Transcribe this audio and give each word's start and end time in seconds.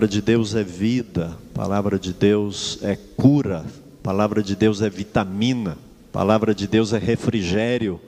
Palavra 0.00 0.16
de 0.16 0.22
Deus 0.22 0.54
é 0.54 0.64
vida, 0.64 1.38
palavra 1.52 1.98
de 1.98 2.14
Deus 2.14 2.78
é 2.80 2.96
cura, 2.96 3.66
palavra 4.02 4.42
de 4.42 4.56
Deus 4.56 4.80
é 4.80 4.88
vitamina, 4.88 5.76
palavra 6.10 6.54
de 6.54 6.66
Deus 6.66 6.94
é 6.94 6.98
refrigério, 6.98 8.00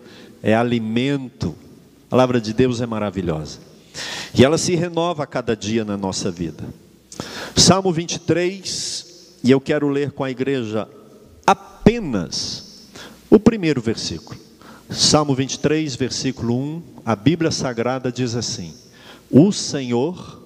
é 0.42 0.54
alimento. 0.54 1.54
Palavra 2.08 2.40
de 2.40 2.54
Deus 2.54 2.80
é 2.80 2.86
maravilhosa. 2.86 3.58
E 4.34 4.42
ela 4.42 4.56
se 4.56 4.74
renova 4.74 5.24
a 5.24 5.26
cada 5.26 5.54
dia 5.54 5.84
na 5.84 5.98
nossa 5.98 6.30
vida. 6.30 6.64
Salmo 7.54 7.92
23, 7.92 9.36
e 9.44 9.50
eu 9.50 9.60
quero 9.60 9.86
ler 9.90 10.12
com 10.12 10.24
a 10.24 10.30
igreja 10.30 10.88
apenas 11.46 12.88
o 13.28 13.38
primeiro 13.38 13.82
versículo. 13.82 14.40
Salmo 14.88 15.34
23, 15.34 15.94
versículo 15.94 16.56
1, 16.56 16.82
a 17.04 17.14
Bíblia 17.14 17.50
Sagrada 17.50 18.10
diz 18.10 18.34
assim: 18.34 18.74
O 19.30 19.52
Senhor 19.52 20.40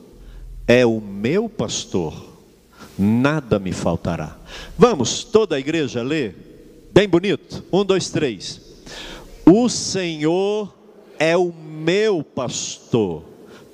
é 0.67 0.85
o 0.85 1.01
meu 1.01 1.49
pastor, 1.49 2.15
nada 2.99 3.59
me 3.59 3.73
faltará. 3.73 4.37
Vamos, 4.77 5.25
toda 5.25 5.57
a 5.57 5.61
igreja 5.61 6.03
ler? 6.03 6.89
Bem 6.93 7.09
bonito. 7.09 7.65
Um, 7.73 7.85
dois, 7.85 8.11
três. 8.11 8.61
O 9.45 9.69
Senhor 9.69 10.75
é 11.19 11.37
o 11.37 11.53
meu 11.53 12.23
pastor, 12.23 13.23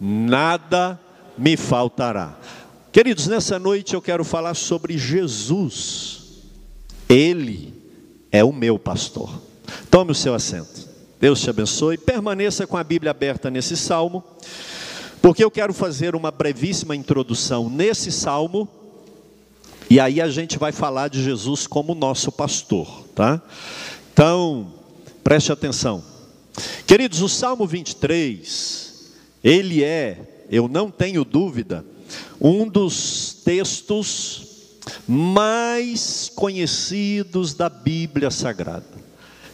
nada 0.00 1.00
me 1.38 1.56
faltará. 1.56 2.38
Queridos, 2.91 3.27
nessa 3.27 3.59
noite 3.59 3.95
eu 3.95 4.02
quero 4.02 4.22
falar 4.22 4.55
sobre 4.55 4.98
Jesus. 4.98 6.42
Ele 7.08 7.72
é 8.30 8.45
o 8.45 8.52
meu 8.52 8.78
pastor. 8.78 9.41
Tome 9.91 10.12
o 10.12 10.14
seu 10.14 10.34
assento. 10.34 10.89
Deus 11.19 11.41
te 11.41 11.48
abençoe. 11.48 11.97
Permaneça 11.97 12.67
com 12.67 12.77
a 12.77 12.84
Bíblia 12.84 13.12
aberta 13.12 13.50
nesse 13.50 13.77
salmo. 13.77 14.22
Porque 15.23 15.45
eu 15.45 15.51
quero 15.53 15.73
fazer 15.73 16.17
uma 16.17 16.33
brevíssima 16.33 16.97
introdução 16.97 17.70
nesse 17.70 18.11
salmo, 18.11 18.69
e 19.89 20.01
aí 20.01 20.20
a 20.20 20.29
gente 20.29 20.59
vai 20.59 20.73
falar 20.73 21.06
de 21.06 21.23
Jesus 21.23 21.64
como 21.64 21.95
nosso 21.95 22.33
pastor, 22.33 23.05
tá? 23.14 23.41
Então, 24.12 24.75
preste 25.23 25.53
atenção. 25.53 26.03
Queridos, 26.87 27.23
o 27.23 27.29
Salmo 27.29 27.69
23, 27.69 29.12
ele 29.45 29.84
é, 29.84 30.47
eu 30.51 30.67
não 30.67 30.91
tenho 30.91 31.25
dúvida, 31.25 31.84
um 32.41 32.67
dos 32.67 33.34
textos 33.45 34.77
mais 35.07 36.31
conhecidos 36.34 37.55
da 37.55 37.69
Bíblia 37.69 38.31
Sagrada. 38.31 39.02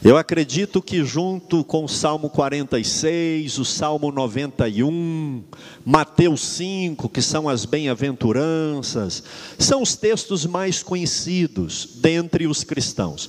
Eu 0.05 0.17
acredito 0.17 0.81
que, 0.81 1.05
junto 1.05 1.65
com 1.65 1.85
o 1.85 1.89
Salmo 1.89 2.31
46, 2.31 3.59
o 3.59 3.65
Salmo 3.65 4.13
91, 4.13 5.43
Mateus 5.85 6.41
5, 6.41 7.09
que 7.09 7.21
são 7.21 7.49
as 7.49 7.65
bem-aventuranças, 7.65 9.25
são 9.59 9.83
os 9.83 9.97
textos 9.97 10.47
mais 10.47 10.85
conhecidos 10.85 11.97
dentre 11.97 12.47
os 12.47 12.63
cristãos. 12.63 13.29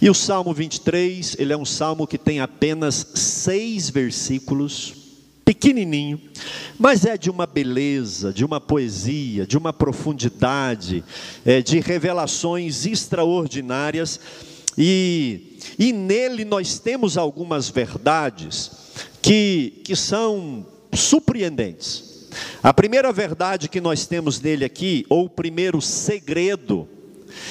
E 0.00 0.08
o 0.08 0.14
Salmo 0.14 0.54
23, 0.54 1.34
ele 1.36 1.52
é 1.52 1.56
um 1.56 1.64
salmo 1.64 2.06
que 2.06 2.16
tem 2.16 2.38
apenas 2.38 2.94
seis 3.16 3.90
versículos, 3.90 4.94
pequenininho, 5.44 6.20
mas 6.78 7.04
é 7.04 7.18
de 7.18 7.28
uma 7.28 7.44
beleza, 7.44 8.32
de 8.32 8.44
uma 8.44 8.60
poesia, 8.60 9.44
de 9.44 9.58
uma 9.58 9.72
profundidade, 9.72 11.04
é, 11.44 11.60
de 11.60 11.80
revelações 11.80 12.86
extraordinárias 12.86 14.20
e, 14.78 15.53
e 15.78 15.92
nele 15.92 16.44
nós 16.44 16.78
temos 16.78 17.16
algumas 17.16 17.68
verdades 17.68 18.70
que, 19.20 19.80
que 19.84 19.96
são 19.96 20.66
surpreendentes. 20.92 22.28
A 22.62 22.72
primeira 22.72 23.12
verdade 23.12 23.68
que 23.68 23.80
nós 23.80 24.06
temos 24.06 24.40
nele 24.40 24.64
aqui, 24.64 25.06
ou 25.08 25.26
o 25.26 25.30
primeiro 25.30 25.80
segredo, 25.80 26.88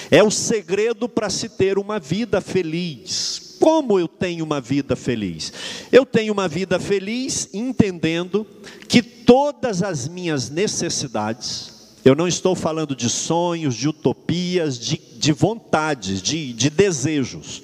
é 0.10 0.24
o 0.24 0.32
segredo 0.32 1.08
para 1.08 1.30
se 1.30 1.50
ter 1.50 1.78
uma 1.78 2.00
vida 2.00 2.42
feliz. 2.42 3.58
Como 3.60 3.98
eu 3.98 4.08
tenho 4.08 4.44
uma 4.44 4.60
vida 4.60 4.96
feliz? 4.96 5.54
Eu 5.92 6.06
tenho 6.06 6.34
uma 6.34 6.48
vida 6.48 6.80
feliz 6.80 7.50
entendendo 7.54 8.46
que 8.88 9.02
todas 9.02 9.82
as 9.82 10.08
minhas 10.08 10.50
necessidades, 10.50 11.72
eu 12.04 12.14
não 12.14 12.28
estou 12.28 12.56
falando 12.56 12.96
de 12.96 13.10
sonhos, 13.10 13.76
de 13.76 13.88
utopias, 13.88 14.78
de, 14.78 14.98
de 14.98 15.32
vontades, 15.32 16.22
de, 16.22 16.52
de 16.52 16.70
desejos. 16.70 17.64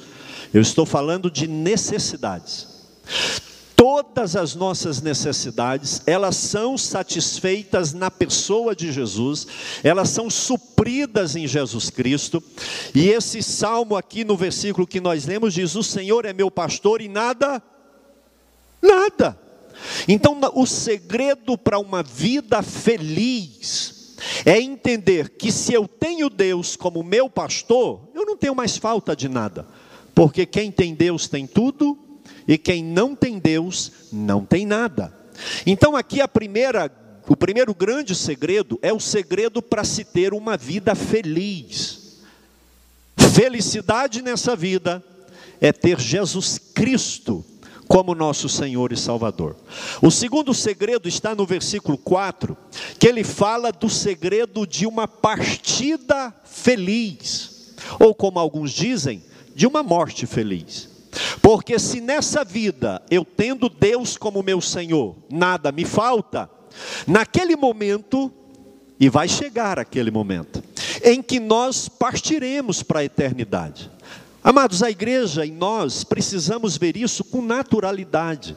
Eu 0.54 0.62
estou 0.62 0.86
falando 0.86 1.30
de 1.30 1.48
necessidades. 1.48 2.68
Todas 3.76 4.36
as 4.36 4.56
nossas 4.56 5.02
necessidades, 5.02 6.02
elas 6.06 6.36
são 6.36 6.78
satisfeitas 6.78 7.94
na 7.94 8.12
pessoa 8.12 8.76
de 8.76 8.92
Jesus, 8.92 9.48
elas 9.84 10.10
são 10.10 10.30
supridas 10.30 11.36
em 11.38 11.48
Jesus 11.48 11.90
Cristo. 11.90 12.44
E 12.94 13.08
esse 13.08 13.42
salmo 13.42 13.96
aqui 13.96 14.26
no 14.26 14.36
versículo 14.36 14.86
que 14.86 15.00
nós 15.00 15.26
lemos 15.26 15.54
diz: 15.54 15.76
"O 15.76 15.84
Senhor 15.84 16.26
é 16.26 16.34
meu 16.34 16.52
pastor 16.52 17.02
e 17.02 17.08
nada 17.08 17.64
nada". 18.81 19.40
Então, 20.08 20.38
o 20.56 20.66
segredo 20.66 21.58
para 21.58 21.80
uma 21.80 22.04
vida 22.04 22.62
feliz 22.62 24.16
é 24.46 24.60
entender 24.60 25.30
que 25.30 25.52
se 25.52 25.74
eu 25.74 25.88
tenho 25.88 26.30
Deus 26.30 26.76
como 26.76 27.04
meu 27.04 27.30
pastor, 27.30 28.10
eu 28.14 28.26
não 28.26 28.36
tenho 28.36 28.56
mais 28.56 28.78
falta 28.78 29.16
de 29.16 29.30
nada, 29.30 29.66
porque 30.19 30.46
quem 30.46 30.69
tem 30.69 30.94
Deus 30.94 31.30
tem 31.30 31.47
tudo 31.47 31.97
e 32.46 32.57
quem 32.57 32.84
não 32.84 33.16
tem 33.16 33.40
Deus 33.40 33.90
não 34.12 34.44
tem 34.44 34.66
nada. 34.66 35.18
Então 35.66 35.96
aqui 35.96 36.19
a 36.19 36.28
primeira, 36.28 36.91
o 37.25 37.38
primeiro 37.38 37.74
grande 37.74 38.13
segredo 38.13 38.78
é 38.81 38.91
o 38.91 39.00
segredo 39.00 39.62
para 39.62 39.85
se 39.85 40.03
ter 40.03 40.34
uma 40.34 40.57
vida 40.57 40.94
feliz. 40.94 42.18
Felicidade 43.34 44.22
nessa 44.22 44.57
vida 44.57 45.02
é 45.62 45.72
ter 45.72 45.97
Jesus 45.97 46.57
Cristo 46.57 47.46
como 47.88 48.13
nosso 48.13 48.50
Senhor 48.50 48.91
e 48.91 48.97
Salvador. 48.97 49.56
O 50.01 50.12
segundo 50.12 50.53
segredo 50.53 51.07
está 51.07 51.34
no 51.34 51.46
versículo 51.46 51.97
4, 51.97 52.57
que 53.00 53.07
ele 53.07 53.24
fala 53.24 53.72
do 53.72 53.90
segredo 53.90 54.68
de 54.68 54.86
uma 54.86 55.07
partida 55.07 56.36
feliz, 56.44 57.74
ou 57.97 58.13
como 58.13 58.38
alguns 58.38 58.74
dizem, 58.74 59.24
de 59.59 59.68
uma 59.68 59.84
morte 59.84 60.25
feliz. 60.25 60.88
Porque 61.42 61.78
se 61.78 62.00
nessa 62.00 62.46
vida 62.46 63.02
eu 63.12 63.25
tendo 63.25 63.68
Deus 63.68 64.16
como 64.16 64.42
meu 64.42 64.62
Senhor, 64.62 65.18
nada 65.30 65.70
me 65.70 65.84
falta, 65.84 66.50
naquele 67.06 67.58
momento, 67.58 68.31
e 68.98 69.09
vai 69.09 69.28
chegar 69.28 69.78
aquele 69.78 70.12
momento, 70.12 70.64
em 71.03 71.22
que 71.22 71.42
nós 71.42 71.90
partiremos 71.90 72.81
para 72.81 73.02
a 73.02 73.03
eternidade. 73.03 73.92
Amados, 74.42 74.81
a 74.81 74.90
igreja 74.90 75.46
e 75.46 75.52
nós 75.52 76.06
precisamos 76.06 76.78
ver 76.78 76.96
isso 76.96 77.25
com 77.25 77.42
naturalidade. 77.42 78.56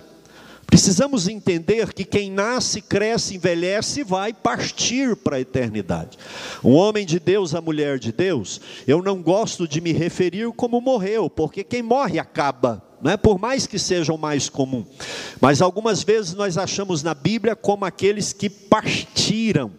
Precisamos 0.73 1.29
entender 1.29 1.93
que 1.93 2.03
quem 2.03 2.31
nasce, 2.31 2.81
cresce, 2.81 3.37
envelhece 3.37 4.03
vai 4.03 4.33
partir 4.33 5.15
para 5.15 5.37
a 5.37 5.41
eternidade. 5.41 6.17
Um 6.65 6.73
homem 6.73 7.05
de 7.05 7.21
Deus, 7.21 7.55
a 7.55 7.61
mulher 7.61 7.99
de 7.99 8.11
Deus, 8.11 8.59
eu 8.89 9.03
não 9.03 9.21
gosto 9.21 9.69
de 9.69 9.83
me 9.83 9.93
referir 9.93 10.51
como 10.53 10.81
morreu, 10.81 11.29
porque 11.29 11.63
quem 11.63 11.83
morre 11.83 12.19
acaba, 12.19 12.83
não 13.03 13.11
é? 13.11 13.19
por 13.19 13.39
mais 13.39 13.67
que 13.67 13.79
seja 13.79 14.15
o 14.15 14.19
mais 14.19 14.49
comum. 14.49 14.83
Mas 15.39 15.61
algumas 15.61 16.03
vezes 16.03 16.33
nós 16.33 16.57
achamos 16.57 17.03
na 17.03 17.13
Bíblia 17.13 17.55
como 17.55 17.85
aqueles 17.85 18.33
que 18.33 18.49
partiram 18.49 19.71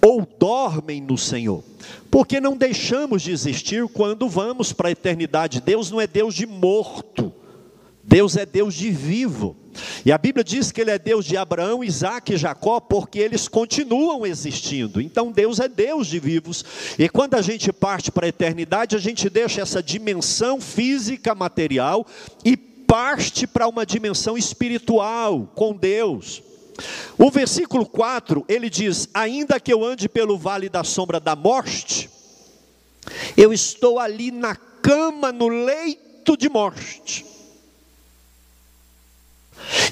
ou 0.00 0.24
dormem 0.38 1.00
no 1.00 1.18
Senhor. 1.18 1.64
Porque 2.08 2.40
não 2.40 2.56
deixamos 2.56 3.22
de 3.22 3.32
existir 3.32 3.88
quando 3.88 4.28
vamos 4.28 4.72
para 4.72 4.90
a 4.90 4.92
eternidade. 4.92 5.60
Deus 5.60 5.90
não 5.90 6.00
é 6.00 6.06
Deus 6.06 6.36
de 6.36 6.46
morto, 6.46 7.34
Deus 8.06 8.36
é 8.36 8.46
Deus 8.46 8.74
de 8.74 8.90
vivo. 8.90 9.56
E 10.04 10.12
a 10.12 10.16
Bíblia 10.16 10.44
diz 10.44 10.70
que 10.70 10.80
Ele 10.80 10.92
é 10.92 10.98
Deus 10.98 11.24
de 11.24 11.36
Abraão, 11.36 11.82
Isaac 11.82 12.32
e 12.32 12.36
Jacó, 12.36 12.78
porque 12.78 13.18
eles 13.18 13.48
continuam 13.48 14.24
existindo. 14.24 15.00
Então 15.00 15.32
Deus 15.32 15.58
é 15.58 15.68
Deus 15.68 16.06
de 16.06 16.20
vivos. 16.20 16.64
E 16.98 17.08
quando 17.08 17.34
a 17.34 17.42
gente 17.42 17.72
parte 17.72 18.10
para 18.12 18.26
a 18.26 18.28
eternidade, 18.28 18.94
a 18.94 18.98
gente 18.98 19.28
deixa 19.28 19.60
essa 19.60 19.82
dimensão 19.82 20.60
física, 20.60 21.34
material, 21.34 22.06
e 22.44 22.56
parte 22.56 23.46
para 23.46 23.66
uma 23.66 23.84
dimensão 23.84 24.38
espiritual 24.38 25.50
com 25.54 25.74
Deus. 25.74 26.42
O 27.18 27.30
versículo 27.30 27.84
4, 27.84 28.44
ele 28.48 28.70
diz: 28.70 29.08
Ainda 29.12 29.58
que 29.58 29.72
eu 29.72 29.84
ande 29.84 30.08
pelo 30.08 30.38
vale 30.38 30.68
da 30.68 30.84
sombra 30.84 31.18
da 31.18 31.34
morte, 31.34 32.08
eu 33.36 33.52
estou 33.52 33.98
ali 33.98 34.30
na 34.30 34.54
cama, 34.54 35.32
no 35.32 35.48
leito 35.48 36.36
de 36.36 36.48
morte. 36.48 37.35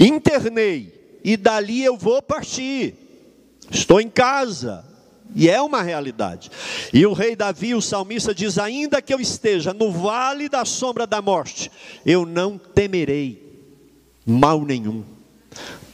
Internei, 0.00 1.20
e 1.22 1.36
dali 1.36 1.82
eu 1.84 1.96
vou 1.96 2.20
partir. 2.20 2.94
Estou 3.70 4.00
em 4.00 4.08
casa, 4.08 4.84
e 5.34 5.48
é 5.48 5.60
uma 5.60 5.82
realidade. 5.82 6.50
E 6.92 7.04
o 7.06 7.12
rei 7.12 7.34
Davi, 7.34 7.74
o 7.74 7.82
salmista, 7.82 8.34
diz: 8.34 8.58
Ainda 8.58 9.00
que 9.00 9.12
eu 9.12 9.20
esteja 9.20 9.72
no 9.72 9.90
vale 9.90 10.48
da 10.48 10.64
sombra 10.64 11.06
da 11.06 11.22
morte, 11.22 11.70
eu 12.04 12.26
não 12.26 12.58
temerei 12.58 13.42
mal 14.26 14.64
nenhum 14.64 15.04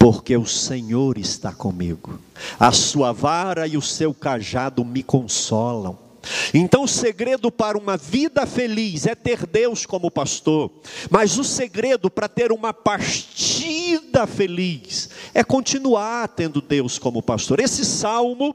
porque 0.01 0.35
o 0.35 0.47
Senhor 0.47 1.19
está 1.19 1.53
comigo, 1.53 2.19
a 2.59 2.73
sua 2.73 3.13
vara 3.13 3.67
e 3.67 3.77
o 3.77 3.83
seu 3.83 4.15
cajado 4.15 4.83
me 4.83 5.03
consolam. 5.03 5.99
Então, 6.53 6.85
o 6.85 6.89
segredo 6.89 7.51
para 7.51 7.79
uma 7.79 7.97
vida 7.97 8.47
feliz 8.47 9.07
é 9.07 9.15
ter 9.15 9.47
Deus 9.47 9.87
como 9.87 10.11
pastor, 10.11 10.71
mas 11.09 11.39
o 11.39 11.45
segredo 11.45 12.11
para 12.11 12.29
ter 12.29 12.53
uma 12.53 12.73
partida 12.73 14.27
feliz 14.27 15.11
é 15.33 15.43
continuar 15.45 16.29
tendo 16.29 16.61
Deus 16.61 16.99
como 16.99 17.23
pastor. 17.23 17.61
Esse 17.61 17.85
salmo 17.85 18.55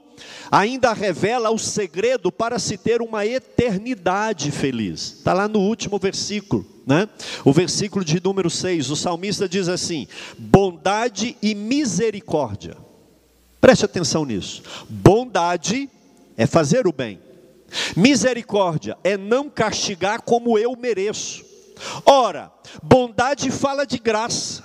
ainda 0.52 0.94
revela 0.94 1.50
o 1.50 1.58
segredo 1.58 2.32
para 2.32 2.60
se 2.60 2.78
ter 2.78 3.02
uma 3.02 3.26
eternidade 3.26 4.52
feliz, 4.52 5.16
está 5.18 5.34
lá 5.34 5.48
no 5.48 5.60
último 5.60 5.98
versículo. 5.98 6.66
Né? 6.86 7.10
O 7.44 7.52
versículo 7.52 8.06
de 8.06 8.22
número 8.24 8.48
6, 8.48 8.92
o 8.92 8.96
salmista 8.96 9.50
diz 9.50 9.68
assim: 9.68 10.08
bondade 10.38 11.36
e 11.42 11.56
misericórdia. 11.56 12.78
Preste 13.60 13.86
atenção 13.86 14.24
nisso. 14.24 14.62
Bondade 14.88 15.90
é 16.38 16.46
fazer 16.46 16.86
o 16.86 16.92
bem, 16.92 17.20
Misericórdia 17.96 18.98
é 19.04 19.18
não 19.18 19.50
castigar 19.50 20.22
como 20.22 20.58
eu 20.58 20.76
mereço. 20.76 21.44
Ora, 22.06 22.52
bondade 22.82 23.52
fala 23.52 23.86
de 23.86 23.98
graça. 23.98 24.64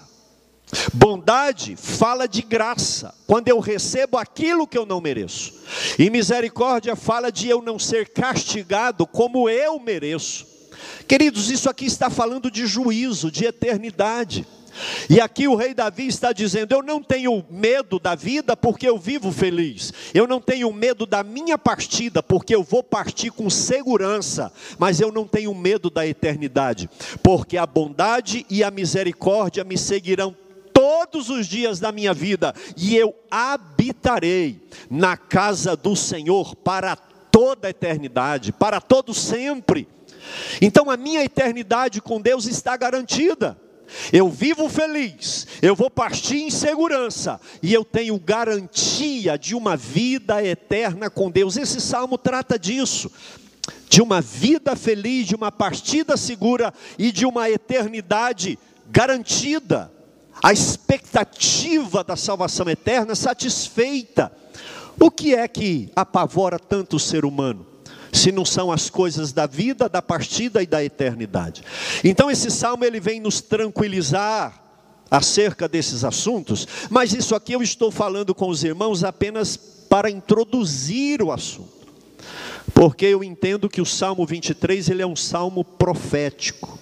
Bondade 0.94 1.74
fala 1.74 2.28
de 2.28 2.42
graça, 2.42 3.12
quando 3.26 3.48
eu 3.48 3.58
recebo 3.58 4.16
aquilo 4.16 4.68
que 4.68 4.78
eu 4.78 4.86
não 4.86 5.00
mereço. 5.00 5.52
E 5.98 6.08
misericórdia 6.08 6.94
fala 6.94 7.32
de 7.32 7.48
eu 7.48 7.60
não 7.60 7.76
ser 7.76 8.10
castigado 8.10 9.04
como 9.04 9.48
eu 9.48 9.80
mereço. 9.80 10.46
Queridos, 11.08 11.50
isso 11.50 11.68
aqui 11.68 11.86
está 11.86 12.08
falando 12.08 12.50
de 12.50 12.66
juízo, 12.66 13.32
de 13.32 13.44
eternidade. 13.44 14.46
E 15.08 15.20
aqui 15.20 15.48
o 15.48 15.54
rei 15.54 15.74
Davi 15.74 16.06
está 16.06 16.32
dizendo: 16.32 16.72
Eu 16.72 16.82
não 16.82 17.02
tenho 17.02 17.44
medo 17.50 17.98
da 17.98 18.14
vida 18.14 18.56
porque 18.56 18.88
eu 18.88 18.98
vivo 18.98 19.32
feliz. 19.32 19.92
Eu 20.14 20.26
não 20.26 20.40
tenho 20.40 20.72
medo 20.72 21.06
da 21.06 21.22
minha 21.22 21.58
partida 21.58 22.22
porque 22.22 22.54
eu 22.54 22.62
vou 22.62 22.82
partir 22.82 23.30
com 23.30 23.48
segurança. 23.50 24.52
Mas 24.78 25.00
eu 25.00 25.12
não 25.12 25.26
tenho 25.26 25.54
medo 25.54 25.90
da 25.90 26.06
eternidade, 26.06 26.88
porque 27.22 27.56
a 27.56 27.66
bondade 27.66 28.46
e 28.48 28.62
a 28.62 28.70
misericórdia 28.70 29.64
me 29.64 29.76
seguirão 29.76 30.34
todos 30.72 31.28
os 31.28 31.46
dias 31.46 31.78
da 31.78 31.92
minha 31.92 32.14
vida 32.14 32.54
e 32.76 32.96
eu 32.96 33.14
habitarei 33.30 34.60
na 34.88 35.16
casa 35.16 35.76
do 35.76 35.94
Senhor 35.94 36.56
para 36.56 36.96
toda 36.96 37.68
a 37.68 37.70
eternidade, 37.70 38.52
para 38.52 38.80
todo 38.80 39.12
sempre. 39.12 39.86
Então 40.60 40.90
a 40.90 40.96
minha 40.96 41.22
eternidade 41.22 42.00
com 42.00 42.20
Deus 42.20 42.46
está 42.46 42.76
garantida. 42.76 43.58
Eu 44.12 44.28
vivo 44.28 44.68
feliz, 44.68 45.46
eu 45.60 45.74
vou 45.74 45.90
partir 45.90 46.38
em 46.38 46.50
segurança 46.50 47.40
e 47.62 47.72
eu 47.72 47.84
tenho 47.84 48.18
garantia 48.18 49.38
de 49.38 49.54
uma 49.54 49.76
vida 49.76 50.44
eterna 50.44 51.10
com 51.10 51.30
Deus. 51.30 51.56
Esse 51.56 51.80
salmo 51.80 52.18
trata 52.18 52.58
disso, 52.58 53.10
de 53.88 54.00
uma 54.02 54.20
vida 54.20 54.74
feliz, 54.76 55.26
de 55.26 55.34
uma 55.34 55.52
partida 55.52 56.16
segura 56.16 56.72
e 56.98 57.12
de 57.12 57.26
uma 57.26 57.50
eternidade 57.50 58.58
garantida. 58.90 59.92
A 60.42 60.52
expectativa 60.52 62.02
da 62.02 62.16
salvação 62.16 62.68
eterna 62.68 63.14
satisfeita. 63.14 64.32
O 64.98 65.10
que 65.10 65.34
é 65.34 65.46
que 65.46 65.90
apavora 65.94 66.58
tanto 66.58 66.96
o 66.96 67.00
ser 67.00 67.24
humano? 67.24 67.69
Se 68.12 68.32
não 68.32 68.44
são 68.44 68.70
as 68.72 68.90
coisas 68.90 69.32
da 69.32 69.46
vida, 69.46 69.88
da 69.88 70.02
partida 70.02 70.62
e 70.62 70.66
da 70.66 70.82
eternidade. 70.82 71.62
Então 72.02 72.30
esse 72.30 72.50
salmo 72.50 72.84
ele 72.84 73.00
vem 73.00 73.20
nos 73.20 73.40
tranquilizar 73.40 74.62
acerca 75.10 75.68
desses 75.68 76.04
assuntos, 76.04 76.66
mas 76.88 77.12
isso 77.12 77.34
aqui 77.34 77.52
eu 77.52 77.62
estou 77.62 77.90
falando 77.90 78.34
com 78.34 78.48
os 78.48 78.62
irmãos 78.62 79.02
apenas 79.02 79.56
para 79.56 80.10
introduzir 80.10 81.20
o 81.22 81.32
assunto. 81.32 81.80
Porque 82.72 83.06
eu 83.06 83.24
entendo 83.24 83.68
que 83.68 83.80
o 83.80 83.86
Salmo 83.86 84.24
23 84.24 84.88
ele 84.88 85.02
é 85.02 85.06
um 85.06 85.16
salmo 85.16 85.64
profético. 85.64 86.78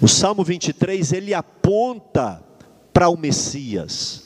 O 0.00 0.06
Salmo 0.06 0.44
23 0.44 1.12
ele 1.12 1.34
aponta 1.34 2.42
para 2.92 3.08
o 3.08 3.16
Messias. 3.16 4.25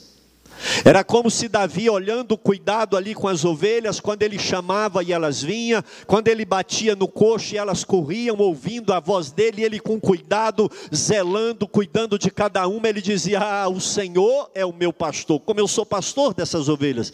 Era 0.84 1.02
como 1.02 1.30
se 1.30 1.48
Davi, 1.48 1.88
olhando 1.88 2.32
o 2.32 2.38
cuidado 2.38 2.96
ali 2.96 3.14
com 3.14 3.28
as 3.28 3.44
ovelhas, 3.44 4.00
quando 4.00 4.22
ele 4.22 4.38
chamava 4.38 5.02
e 5.02 5.12
elas 5.12 5.42
vinham, 5.42 5.82
quando 6.06 6.28
ele 6.28 6.44
batia 6.44 6.94
no 6.94 7.08
coxo 7.08 7.54
e 7.54 7.58
elas 7.58 7.84
corriam, 7.84 8.36
ouvindo 8.38 8.92
a 8.92 9.00
voz 9.00 9.30
dele, 9.30 9.62
ele 9.62 9.80
com 9.80 10.00
cuidado, 10.00 10.70
zelando, 10.94 11.66
cuidando 11.66 12.18
de 12.18 12.30
cada 12.30 12.66
uma, 12.68 12.88
ele 12.88 13.00
dizia: 13.00 13.40
Ah, 13.40 13.68
o 13.68 13.80
Senhor 13.80 14.50
é 14.54 14.64
o 14.64 14.72
meu 14.72 14.92
pastor, 14.92 15.40
como 15.40 15.60
eu 15.60 15.68
sou 15.68 15.86
pastor 15.86 16.34
dessas 16.34 16.68
ovelhas. 16.68 17.12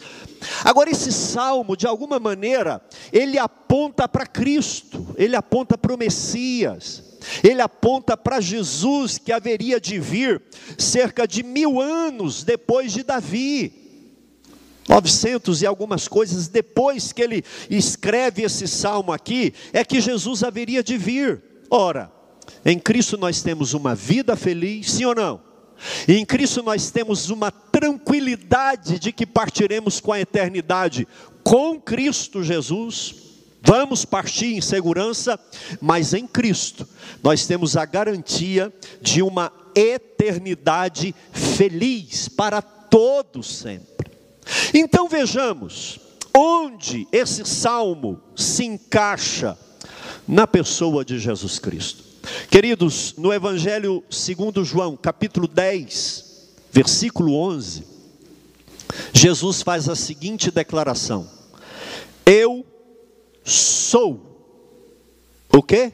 Agora, 0.63 0.89
esse 0.89 1.11
salmo, 1.11 1.75
de 1.75 1.87
alguma 1.87 2.19
maneira, 2.19 2.81
ele 3.11 3.37
aponta 3.37 4.07
para 4.07 4.25
Cristo, 4.25 5.15
ele 5.17 5.35
aponta 5.35 5.77
para 5.77 5.93
o 5.93 5.97
Messias. 5.97 7.06
Ele 7.43 7.61
aponta 7.61 8.15
para 8.15 8.39
Jesus 8.39 9.17
que 9.17 9.31
haveria 9.31 9.79
de 9.79 9.99
vir 9.99 10.41
cerca 10.77 11.27
de 11.27 11.43
mil 11.43 11.81
anos 11.81 12.43
depois 12.43 12.93
de 12.93 13.03
Davi. 13.03 13.73
900 14.87 15.61
e 15.61 15.65
algumas 15.65 16.07
coisas 16.07 16.47
depois 16.47 17.11
que 17.11 17.21
ele 17.21 17.43
escreve 17.69 18.43
esse 18.43 18.67
salmo 18.67 19.11
aqui, 19.11 19.53
é 19.73 19.83
que 19.83 19.99
Jesus 19.99 20.43
haveria 20.43 20.81
de 20.81 20.97
vir. 20.97 21.43
Ora, 21.69 22.11
em 22.63 22.79
Cristo 22.79 23.17
nós 23.17 23.41
temos 23.41 23.73
uma 23.73 23.93
vida 23.93 24.35
feliz, 24.35 24.91
sim 24.91 25.05
ou 25.05 25.13
não? 25.13 25.41
E 26.07 26.15
em 26.15 26.25
Cristo 26.25 26.63
nós 26.63 26.89
temos 26.89 27.29
uma 27.29 27.51
tranquilidade 27.51 28.97
de 28.97 29.11
que 29.11 29.25
partiremos 29.25 29.99
com 29.99 30.11
a 30.11 30.19
eternidade 30.19 31.07
com 31.43 31.79
Cristo 31.79 32.43
Jesus. 32.43 33.26
Vamos 33.67 34.05
partir 34.05 34.55
em 34.55 34.61
segurança, 34.61 35.37
mas 35.81 36.13
em 36.13 36.25
Cristo 36.25 36.87
nós 37.21 37.45
temos 37.45 37.75
a 37.75 37.83
garantia 37.83 38.73
de 39.01 39.21
uma 39.21 39.51
eternidade 39.75 41.13
feliz 41.33 42.29
para 42.29 42.61
todos 42.61 43.57
sempre. 43.57 44.09
Então 44.73 45.09
vejamos 45.09 45.99
onde 46.33 47.09
esse 47.11 47.43
salmo 47.43 48.21
se 48.37 48.63
encaixa 48.63 49.57
na 50.25 50.47
pessoa 50.47 51.03
de 51.03 51.19
Jesus 51.19 51.59
Cristo. 51.59 52.05
Queridos, 52.49 53.15
no 53.17 53.33
Evangelho 53.33 54.01
segundo 54.09 54.63
João, 54.63 54.95
capítulo 54.95 55.45
10, 55.45 56.53
versículo 56.71 57.35
11, 57.35 57.83
Jesus 59.11 59.61
faz 59.61 59.89
a 59.89 59.95
seguinte 59.95 60.49
declaração: 60.51 61.29
Eu 62.25 62.65
sou. 63.49 64.21
O 65.51 65.63
quê? 65.63 65.91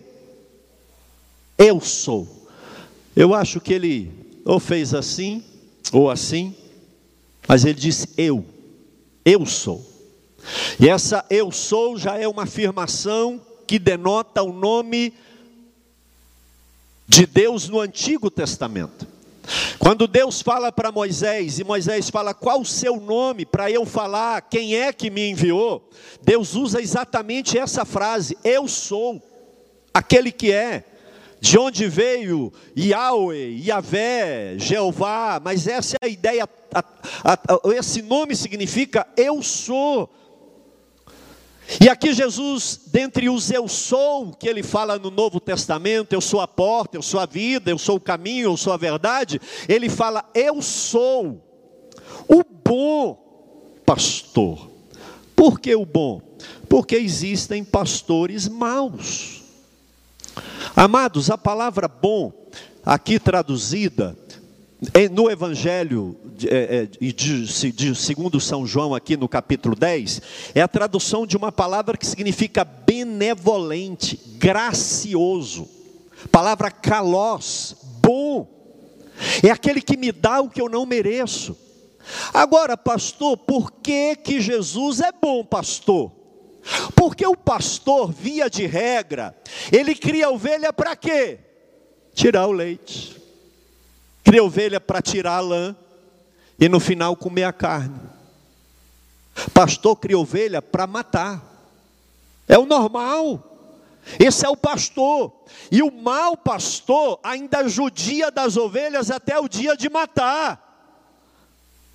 Eu 1.57 1.79
sou. 1.79 2.27
Eu 3.15 3.33
acho 3.33 3.61
que 3.61 3.73
ele 3.73 4.11
ou 4.45 4.59
fez 4.59 4.93
assim, 4.93 5.43
ou 5.91 6.09
assim, 6.09 6.55
mas 7.47 7.63
ele 7.63 7.79
disse 7.79 8.09
eu. 8.17 8.45
Eu 9.23 9.45
sou. 9.45 9.85
E 10.79 10.89
essa 10.89 11.25
eu 11.29 11.51
sou 11.51 11.97
já 11.97 12.17
é 12.17 12.27
uma 12.27 12.43
afirmação 12.43 13.39
que 13.65 13.79
denota 13.79 14.43
o 14.43 14.51
nome 14.51 15.13
de 17.07 17.25
Deus 17.25 17.69
no 17.69 17.79
Antigo 17.79 18.29
Testamento. 18.29 19.12
Quando 19.77 20.07
Deus 20.07 20.41
fala 20.41 20.71
para 20.71 20.91
Moisés, 20.91 21.59
e 21.59 21.63
Moisés 21.63 22.09
fala 22.09 22.33
qual 22.33 22.61
o 22.61 22.65
seu 22.65 22.97
nome 22.97 23.45
para 23.45 23.69
eu 23.69 23.85
falar 23.85 24.41
quem 24.41 24.75
é 24.75 24.93
que 24.93 25.09
me 25.09 25.29
enviou, 25.29 25.89
Deus 26.21 26.55
usa 26.55 26.81
exatamente 26.81 27.57
essa 27.57 27.83
frase: 27.83 28.37
Eu 28.43 28.67
sou 28.67 29.21
aquele 29.93 30.31
que 30.31 30.51
é. 30.51 30.85
De 31.39 31.59
onde 31.59 31.89
veio 31.89 32.53
Yahweh, 32.77 33.59
Yahvé, 33.65 34.55
Jeová, 34.57 35.41
mas 35.43 35.67
essa 35.67 35.97
é 36.01 36.05
a 36.05 36.09
ideia, 36.09 36.47
a, 36.73 36.79
a, 36.79 37.33
a, 37.33 37.73
esse 37.75 38.01
nome 38.01 38.33
significa 38.33 39.05
eu 39.17 39.41
sou. 39.41 40.09
E 41.81 41.89
aqui 41.89 42.13
Jesus, 42.13 42.81
dentre 42.87 43.29
os 43.29 43.49
eu 43.51 43.67
sou, 43.67 44.31
que 44.31 44.47
ele 44.47 44.63
fala 44.63 44.99
no 44.99 45.09
Novo 45.09 45.39
Testamento, 45.39 46.13
eu 46.13 46.21
sou 46.21 46.39
a 46.39 46.47
porta, 46.47 46.97
eu 46.97 47.01
sou 47.01 47.19
a 47.19 47.25
vida, 47.25 47.71
eu 47.71 47.77
sou 47.77 47.97
o 47.97 48.01
caminho, 48.01 48.51
eu 48.51 48.57
sou 48.57 48.73
a 48.73 48.77
verdade, 48.77 49.39
ele 49.67 49.89
fala 49.89 50.23
eu 50.33 50.61
sou 50.61 51.41
o 52.27 52.43
bom 52.43 53.81
pastor. 53.85 54.69
Por 55.35 55.59
que 55.59 55.75
o 55.75 55.85
bom? 55.85 56.21
Porque 56.69 56.95
existem 56.95 57.63
pastores 57.63 58.47
maus. 58.47 59.41
Amados, 60.75 61.29
a 61.29 61.37
palavra 61.37 61.87
bom, 61.87 62.31
aqui 62.85 63.19
traduzida, 63.19 64.17
no 65.11 65.29
Evangelho 65.29 66.17
é, 66.45 66.87
é, 67.01 67.11
de, 67.13 67.71
de, 67.71 67.95
segundo 67.95 68.39
São 68.39 68.65
João, 68.65 68.93
aqui 68.93 69.15
no 69.15 69.29
capítulo 69.29 69.75
10, 69.75 70.21
é 70.55 70.61
a 70.61 70.67
tradução 70.67 71.25
de 71.25 71.37
uma 71.37 71.51
palavra 71.51 71.97
que 71.97 72.05
significa 72.05 72.63
benevolente, 72.63 74.19
gracioso. 74.37 75.69
Palavra 76.31 76.71
kalos, 76.71 77.75
bom. 78.01 78.47
É 79.43 79.51
aquele 79.51 79.81
que 79.81 79.95
me 79.95 80.11
dá 80.11 80.41
o 80.41 80.49
que 80.49 80.61
eu 80.61 80.67
não 80.67 80.85
mereço. 80.85 81.55
Agora, 82.33 82.75
pastor, 82.75 83.37
por 83.37 83.71
que 83.71 84.15
que 84.15 84.41
Jesus 84.41 84.99
é 84.99 85.11
bom 85.11 85.45
pastor? 85.45 86.11
Porque 86.95 87.25
o 87.25 87.35
pastor, 87.35 88.11
via 88.11 88.49
de 88.49 88.65
regra, 88.65 89.35
ele 89.71 89.95
cria 89.95 90.29
ovelha 90.29 90.73
para 90.73 90.95
quê? 90.95 91.39
Tirar 92.13 92.47
o 92.47 92.51
leite. 92.51 93.22
Cria 94.23 94.43
ovelha 94.43 94.79
para 94.79 95.01
tirar 95.01 95.37
a 95.37 95.41
lã 95.41 95.75
e 96.59 96.69
no 96.69 96.79
final 96.79 97.15
comer 97.15 97.43
a 97.43 97.53
carne. 97.53 97.99
Pastor 99.53 99.95
cria 99.95 100.17
ovelha 100.17 100.61
para 100.61 100.87
matar. 100.87 101.43
É 102.47 102.57
o 102.57 102.65
normal. 102.65 103.51
Esse 104.19 104.45
é 104.45 104.49
o 104.49 104.55
pastor. 104.55 105.33
E 105.71 105.81
o 105.81 105.91
mau 105.91 106.37
pastor 106.37 107.19
ainda 107.23 107.67
judia 107.67 108.29
das 108.29 108.57
ovelhas 108.57 109.09
até 109.09 109.39
o 109.39 109.47
dia 109.47 109.75
de 109.75 109.89
matar. 109.89 110.61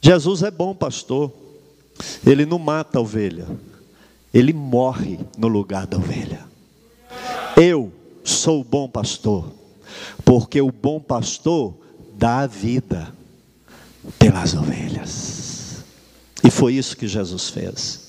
Jesus 0.01 0.43
é 0.43 0.51
bom 0.51 0.75
pastor. 0.75 1.33
Ele 2.27 2.45
não 2.45 2.59
mata 2.59 2.99
a 2.99 3.01
ovelha. 3.01 3.47
Ele 4.33 4.53
morre 4.53 5.19
no 5.37 5.49
lugar 5.49 5.87
da 5.87 5.97
ovelha. 5.97 6.47
Eu 7.57 7.93
sou 8.25 8.61
o 8.61 8.65
bom 8.65 8.89
pastor. 8.89 9.53
Porque 10.25 10.61
o 10.61 10.71
bom 10.71 11.01
pastor 11.01 11.75
dá 12.19 12.41
a 12.41 12.47
vida 12.49 13.15
pelas 14.19 14.53
ovelhas. 14.53 15.85
E 16.43 16.51
foi 16.51 16.75
isso 16.75 16.97
que 16.97 17.07
Jesus 17.07 17.49
fez. 17.49 18.09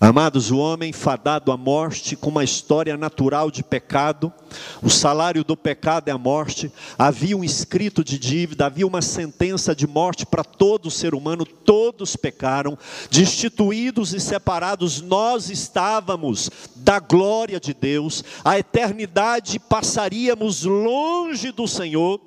Amados, 0.00 0.52
o 0.52 0.58
homem 0.58 0.92
fadado 0.92 1.50
à 1.50 1.56
morte, 1.56 2.14
com 2.14 2.28
uma 2.28 2.44
história 2.44 2.96
natural 2.96 3.50
de 3.50 3.64
pecado, 3.64 4.32
o 4.80 4.88
salário 4.88 5.42
do 5.42 5.56
pecado 5.56 6.08
é 6.08 6.12
a 6.12 6.18
morte, 6.18 6.70
havia 6.96 7.36
um 7.36 7.42
escrito 7.42 8.04
de 8.04 8.16
dívida, 8.16 8.66
havia 8.66 8.86
uma 8.86 9.02
sentença 9.02 9.74
de 9.74 9.88
morte 9.88 10.24
para 10.24 10.44
todo 10.44 10.90
ser 10.90 11.14
humano, 11.14 11.44
todos 11.44 12.14
pecaram, 12.14 12.78
destituídos 13.10 14.14
e 14.14 14.20
separados, 14.20 15.00
nós 15.00 15.50
estávamos 15.50 16.48
da 16.76 17.00
glória 17.00 17.58
de 17.58 17.74
Deus, 17.74 18.22
a 18.44 18.56
eternidade 18.56 19.58
passaríamos 19.58 20.62
longe 20.62 21.50
do 21.50 21.66
Senhor, 21.66 22.20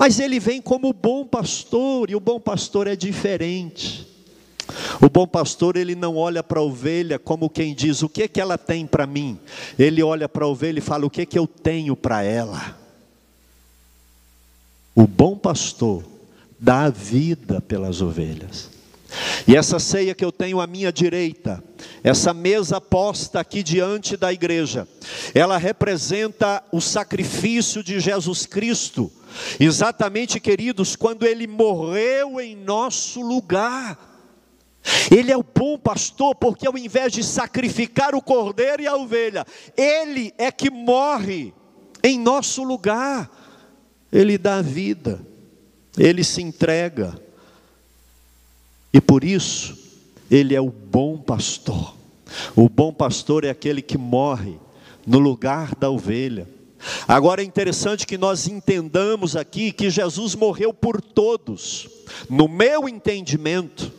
mas 0.00 0.18
ele 0.18 0.40
vem 0.40 0.62
como 0.62 0.94
bom 0.94 1.26
pastor, 1.26 2.08
e 2.08 2.16
o 2.16 2.20
bom 2.20 2.40
pastor 2.40 2.86
é 2.86 2.96
diferente. 2.96 4.08
O 4.98 5.10
bom 5.10 5.26
pastor, 5.26 5.76
ele 5.76 5.94
não 5.94 6.16
olha 6.16 6.42
para 6.42 6.58
a 6.58 6.62
ovelha 6.62 7.18
como 7.18 7.50
quem 7.50 7.74
diz: 7.74 8.02
o 8.02 8.08
que 8.08 8.26
que 8.26 8.40
ela 8.40 8.56
tem 8.56 8.86
para 8.86 9.06
mim? 9.06 9.38
Ele 9.78 10.02
olha 10.02 10.26
para 10.26 10.46
a 10.46 10.48
ovelha 10.48 10.78
e 10.78 10.82
fala: 10.82 11.04
o 11.04 11.10
que 11.10 11.26
que 11.26 11.38
eu 11.38 11.46
tenho 11.46 11.94
para 11.94 12.22
ela? 12.22 12.78
O 14.94 15.06
bom 15.06 15.36
pastor 15.36 16.02
dá 16.58 16.84
a 16.84 16.90
vida 16.90 17.60
pelas 17.60 18.00
ovelhas. 18.00 18.70
E 19.46 19.54
essa 19.54 19.78
ceia 19.78 20.14
que 20.14 20.24
eu 20.24 20.32
tenho 20.32 20.60
à 20.60 20.66
minha 20.66 20.90
direita, 20.90 21.62
essa 22.02 22.32
mesa 22.32 22.80
posta 22.80 23.40
aqui 23.40 23.62
diante 23.62 24.16
da 24.16 24.32
igreja, 24.32 24.88
ela 25.34 25.58
representa 25.58 26.62
o 26.72 26.80
sacrifício 26.80 27.82
de 27.82 28.00
Jesus 28.00 28.46
Cristo. 28.46 29.12
Exatamente, 29.58 30.40
queridos, 30.40 30.96
quando 30.96 31.24
ele 31.26 31.46
morreu 31.46 32.40
em 32.40 32.56
nosso 32.56 33.20
lugar. 33.20 34.08
Ele 35.10 35.30
é 35.30 35.36
o 35.36 35.44
bom 35.44 35.78
pastor, 35.78 36.34
porque 36.34 36.66
ao 36.66 36.76
invés 36.78 37.12
de 37.12 37.22
sacrificar 37.22 38.14
o 38.14 38.22
cordeiro 38.22 38.82
e 38.82 38.86
a 38.86 38.96
ovelha, 38.96 39.46
ele 39.76 40.32
é 40.38 40.50
que 40.50 40.70
morre 40.70 41.52
em 42.02 42.18
nosso 42.18 42.62
lugar. 42.62 43.30
Ele 44.10 44.38
dá 44.38 44.56
a 44.56 44.62
vida, 44.62 45.20
ele 45.98 46.24
se 46.24 46.42
entrega. 46.42 47.20
E 48.92 49.00
por 49.00 49.22
isso, 49.22 49.78
ele 50.30 50.54
é 50.54 50.60
o 50.60 50.70
bom 50.70 51.18
pastor. 51.18 51.94
O 52.56 52.68
bom 52.68 52.92
pastor 52.92 53.44
é 53.44 53.50
aquele 53.50 53.82
que 53.82 53.98
morre 53.98 54.58
no 55.06 55.18
lugar 55.18 55.74
da 55.74 55.90
ovelha. 55.90 56.48
Agora 57.06 57.42
é 57.42 57.44
interessante 57.44 58.06
que 58.06 58.16
nós 58.16 58.46
entendamos 58.46 59.36
aqui 59.36 59.72
que 59.72 59.90
Jesus 59.90 60.34
morreu 60.34 60.72
por 60.72 61.00
todos. 61.00 61.88
No 62.28 62.48
meu 62.48 62.88
entendimento, 62.88 63.92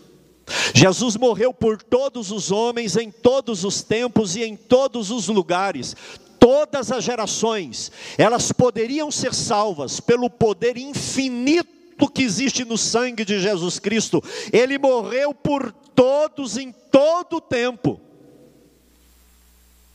Jesus 0.74 1.16
morreu 1.16 1.54
por 1.54 1.82
todos 1.82 2.32
os 2.32 2.52
homens, 2.52 2.96
em 2.96 3.12
todos 3.12 3.64
os 3.64 3.82
tempos 3.82 4.36
e 4.36 4.44
em 4.44 4.56
todos 4.56 5.12
os 5.12 5.28
lugares. 5.28 5.96
Todas 6.40 6.92
as 6.92 7.04
gerações, 7.04 7.92
elas 8.18 8.52
poderiam 8.52 9.12
ser 9.12 9.34
salvas 9.34 10.00
pelo 10.00 10.30
poder 10.30 10.76
infinito 10.76 11.70
que 12.10 12.24
existe 12.24 12.66
no 12.66 12.80
sangue 12.80 13.24
de 13.24 13.40
Jesus 13.40 13.78
Cristo. 13.78 14.24
Ele 14.52 14.80
morreu 14.80 15.34
por 15.36 15.72
todos 15.72 16.58
em 16.58 16.72
todo 16.92 17.38
o 17.38 17.42
tempo. 17.42 18.00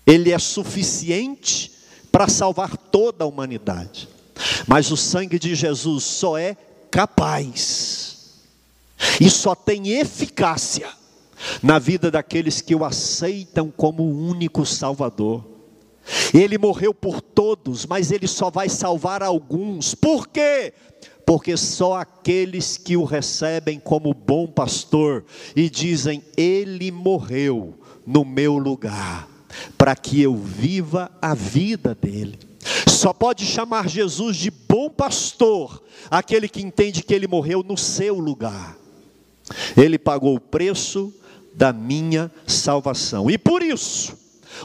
Ele 0.06 0.30
é 0.30 0.38
suficiente 0.38 1.75
para 2.16 2.28
salvar 2.28 2.78
toda 2.78 3.24
a 3.24 3.26
humanidade. 3.26 4.08
Mas 4.66 4.90
o 4.90 4.96
sangue 4.96 5.38
de 5.38 5.54
Jesus 5.54 6.02
só 6.02 6.38
é 6.38 6.56
capaz 6.90 8.40
e 9.20 9.28
só 9.28 9.54
tem 9.54 9.90
eficácia 9.90 10.88
na 11.62 11.78
vida 11.78 12.10
daqueles 12.10 12.62
que 12.62 12.74
o 12.74 12.86
aceitam 12.86 13.70
como 13.70 14.02
o 14.02 14.28
único 14.30 14.64
Salvador. 14.64 15.44
Ele 16.32 16.56
morreu 16.56 16.94
por 16.94 17.20
todos, 17.20 17.84
mas 17.84 18.10
ele 18.10 18.26
só 18.26 18.48
vai 18.48 18.70
salvar 18.70 19.22
alguns. 19.22 19.94
Por 19.94 20.26
quê? 20.26 20.72
Porque 21.26 21.54
só 21.54 21.98
aqueles 21.98 22.78
que 22.78 22.96
o 22.96 23.04
recebem 23.04 23.78
como 23.78 24.14
bom 24.14 24.46
pastor 24.46 25.22
e 25.54 25.68
dizem: 25.68 26.24
Ele 26.34 26.90
morreu 26.90 27.74
no 28.06 28.24
meu 28.24 28.56
lugar, 28.56 29.28
para 29.76 29.94
que 29.94 30.20
eu 30.20 30.34
viva 30.36 31.10
a 31.20 31.34
vida 31.34 31.94
dele. 31.94 32.38
Só 32.88 33.12
pode 33.12 33.44
chamar 33.44 33.88
Jesus 33.88 34.36
de 34.36 34.50
bom 34.50 34.88
pastor 34.90 35.82
aquele 36.10 36.48
que 36.48 36.62
entende 36.62 37.02
que 37.02 37.14
ele 37.14 37.26
morreu 37.26 37.62
no 37.62 37.76
seu 37.76 38.18
lugar. 38.18 38.76
Ele 39.76 39.98
pagou 39.98 40.34
o 40.34 40.40
preço 40.40 41.12
da 41.54 41.72
minha 41.72 42.30
salvação. 42.46 43.30
E 43.30 43.38
por 43.38 43.62
isso, 43.62 44.16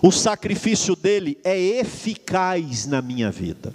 o 0.02 0.12
sacrifício 0.12 0.96
dele 0.96 1.38
é 1.44 1.58
eficaz 1.58 2.86
na 2.86 3.02
minha 3.02 3.32
vida. 3.32 3.74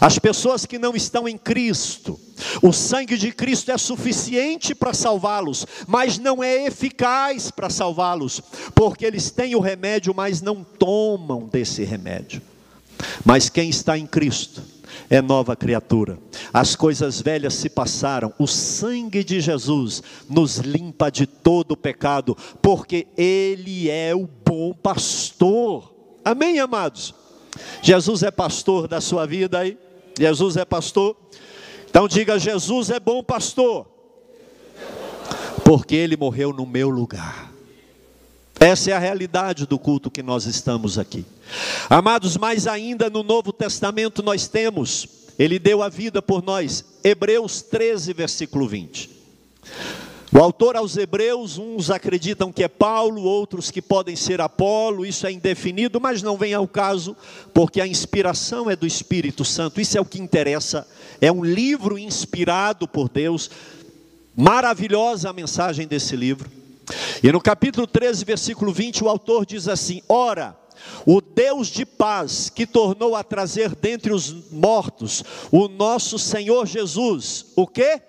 As 0.00 0.18
pessoas 0.18 0.64
que 0.64 0.78
não 0.78 0.94
estão 0.94 1.28
em 1.28 1.36
Cristo, 1.36 2.18
o 2.62 2.72
sangue 2.72 3.18
de 3.18 3.32
Cristo 3.32 3.70
é 3.70 3.76
suficiente 3.76 4.74
para 4.74 4.94
salvá-los, 4.94 5.66
mas 5.86 6.18
não 6.18 6.42
é 6.42 6.66
eficaz 6.66 7.50
para 7.50 7.68
salvá-los, 7.68 8.40
porque 8.74 9.04
eles 9.04 9.30
têm 9.30 9.54
o 9.54 9.60
remédio, 9.60 10.14
mas 10.14 10.40
não 10.40 10.64
tomam 10.64 11.46
desse 11.46 11.84
remédio. 11.84 12.40
Mas 13.24 13.48
quem 13.48 13.68
está 13.68 13.98
em 13.98 14.06
Cristo, 14.06 14.62
é 15.10 15.20
nova 15.20 15.56
criatura. 15.56 16.18
As 16.52 16.76
coisas 16.76 17.20
velhas 17.20 17.54
se 17.54 17.68
passaram, 17.68 18.32
o 18.38 18.46
sangue 18.46 19.24
de 19.24 19.40
Jesus 19.40 20.02
nos 20.28 20.58
limpa 20.58 21.10
de 21.10 21.26
todo 21.26 21.72
o 21.72 21.76
pecado, 21.76 22.36
porque 22.60 23.06
Ele 23.16 23.90
é 23.90 24.14
o 24.14 24.28
bom 24.44 24.72
pastor. 24.72 25.92
Amém, 26.24 26.58
amados? 26.58 27.14
Jesus 27.82 28.22
é 28.22 28.30
pastor 28.30 28.88
da 28.88 29.00
sua 29.00 29.26
vida 29.26 29.58
aí? 29.58 29.78
Jesus 30.18 30.56
é 30.56 30.64
pastor? 30.64 31.16
Então 31.88 32.06
diga: 32.08 32.38
Jesus 32.38 32.90
é 32.90 33.00
bom 33.00 33.22
pastor, 33.22 33.86
porque 35.64 35.94
Ele 35.94 36.16
morreu 36.16 36.52
no 36.52 36.66
meu 36.66 36.90
lugar. 36.90 37.52
Essa 38.60 38.90
é 38.90 38.92
a 38.92 38.98
realidade 38.98 39.66
do 39.66 39.78
culto 39.78 40.10
que 40.10 40.22
nós 40.22 40.44
estamos 40.44 40.98
aqui. 40.98 41.24
Amados, 41.88 42.36
mais 42.36 42.66
ainda 42.66 43.08
no 43.08 43.22
Novo 43.22 43.52
Testamento 43.52 44.22
nós 44.22 44.48
temos, 44.48 45.06
Ele 45.38 45.58
deu 45.58 45.80
a 45.82 45.88
vida 45.88 46.20
por 46.20 46.42
nós. 46.42 46.84
Hebreus 47.04 47.62
13, 47.62 48.12
versículo 48.12 48.66
20. 48.66 49.10
O 50.38 50.40
autor 50.40 50.76
aos 50.76 50.96
Hebreus, 50.96 51.58
uns 51.58 51.90
acreditam 51.90 52.52
que 52.52 52.62
é 52.62 52.68
Paulo, 52.68 53.22
outros 53.22 53.72
que 53.72 53.82
podem 53.82 54.14
ser 54.14 54.40
Apolo, 54.40 55.04
isso 55.04 55.26
é 55.26 55.32
indefinido, 55.32 56.00
mas 56.00 56.22
não 56.22 56.36
vem 56.36 56.54
ao 56.54 56.68
caso, 56.68 57.16
porque 57.52 57.80
a 57.80 57.86
inspiração 57.88 58.70
é 58.70 58.76
do 58.76 58.86
Espírito 58.86 59.44
Santo, 59.44 59.80
isso 59.80 59.98
é 59.98 60.00
o 60.00 60.04
que 60.04 60.20
interessa. 60.20 60.86
É 61.20 61.32
um 61.32 61.44
livro 61.44 61.98
inspirado 61.98 62.86
por 62.86 63.08
Deus, 63.08 63.50
maravilhosa 64.36 65.28
a 65.28 65.32
mensagem 65.32 65.88
desse 65.88 66.14
livro. 66.14 66.48
E 67.20 67.32
no 67.32 67.40
capítulo 67.40 67.84
13, 67.84 68.24
versículo 68.24 68.72
20, 68.72 69.02
o 69.02 69.08
autor 69.08 69.44
diz 69.44 69.66
assim: 69.66 70.02
Ora, 70.08 70.56
o 71.04 71.20
Deus 71.20 71.66
de 71.66 71.84
paz 71.84 72.48
que 72.48 72.64
tornou 72.64 73.16
a 73.16 73.24
trazer 73.24 73.74
dentre 73.74 74.12
os 74.12 74.52
mortos 74.52 75.24
o 75.50 75.66
nosso 75.66 76.16
Senhor 76.16 76.64
Jesus, 76.64 77.46
o 77.56 77.66
que? 77.66 78.00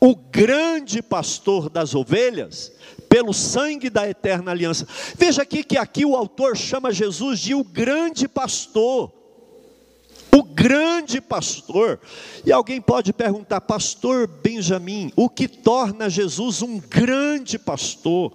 O 0.00 0.14
grande 0.14 1.02
pastor 1.02 1.70
das 1.70 1.94
ovelhas, 1.94 2.72
pelo 3.08 3.32
sangue 3.32 3.88
da 3.88 4.08
eterna 4.08 4.50
aliança. 4.50 4.86
Veja 5.16 5.42
aqui 5.42 5.64
que 5.64 5.78
aqui 5.78 6.04
o 6.04 6.16
autor 6.16 6.56
chama 6.56 6.92
Jesus 6.92 7.40
de 7.40 7.54
o 7.54 7.64
grande 7.64 8.28
pastor. 8.28 9.12
o 10.36 10.42
grande 10.42 11.18
pastor. 11.20 11.98
E 12.44 12.52
alguém 12.52 12.78
pode 12.80 13.12
perguntar, 13.12 13.60
pastor 13.62 14.26
Benjamin, 14.26 15.10
o 15.16 15.30
que 15.30 15.48
torna 15.48 16.10
Jesus 16.10 16.60
um 16.60 16.78
grande 16.78 17.58
pastor? 17.58 18.32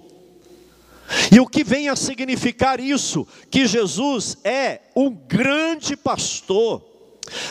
E 1.31 1.39
o 1.39 1.45
que 1.45 1.63
vem 1.63 1.89
a 1.89 1.95
significar 1.95 2.79
isso? 2.79 3.27
Que 3.49 3.67
Jesus 3.67 4.37
é 4.43 4.81
um 4.95 5.09
grande 5.11 5.95
pastor. 5.95 6.90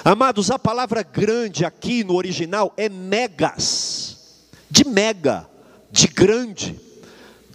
Amados, 0.04 0.50
a 0.50 0.58
palavra 0.58 1.02
grande 1.02 1.64
aqui 1.64 2.04
no 2.04 2.14
original 2.14 2.72
é 2.76 2.88
megas, 2.88 4.46
de 4.70 4.84
mega, 4.84 5.48
de 5.90 6.06
grande, 6.06 6.78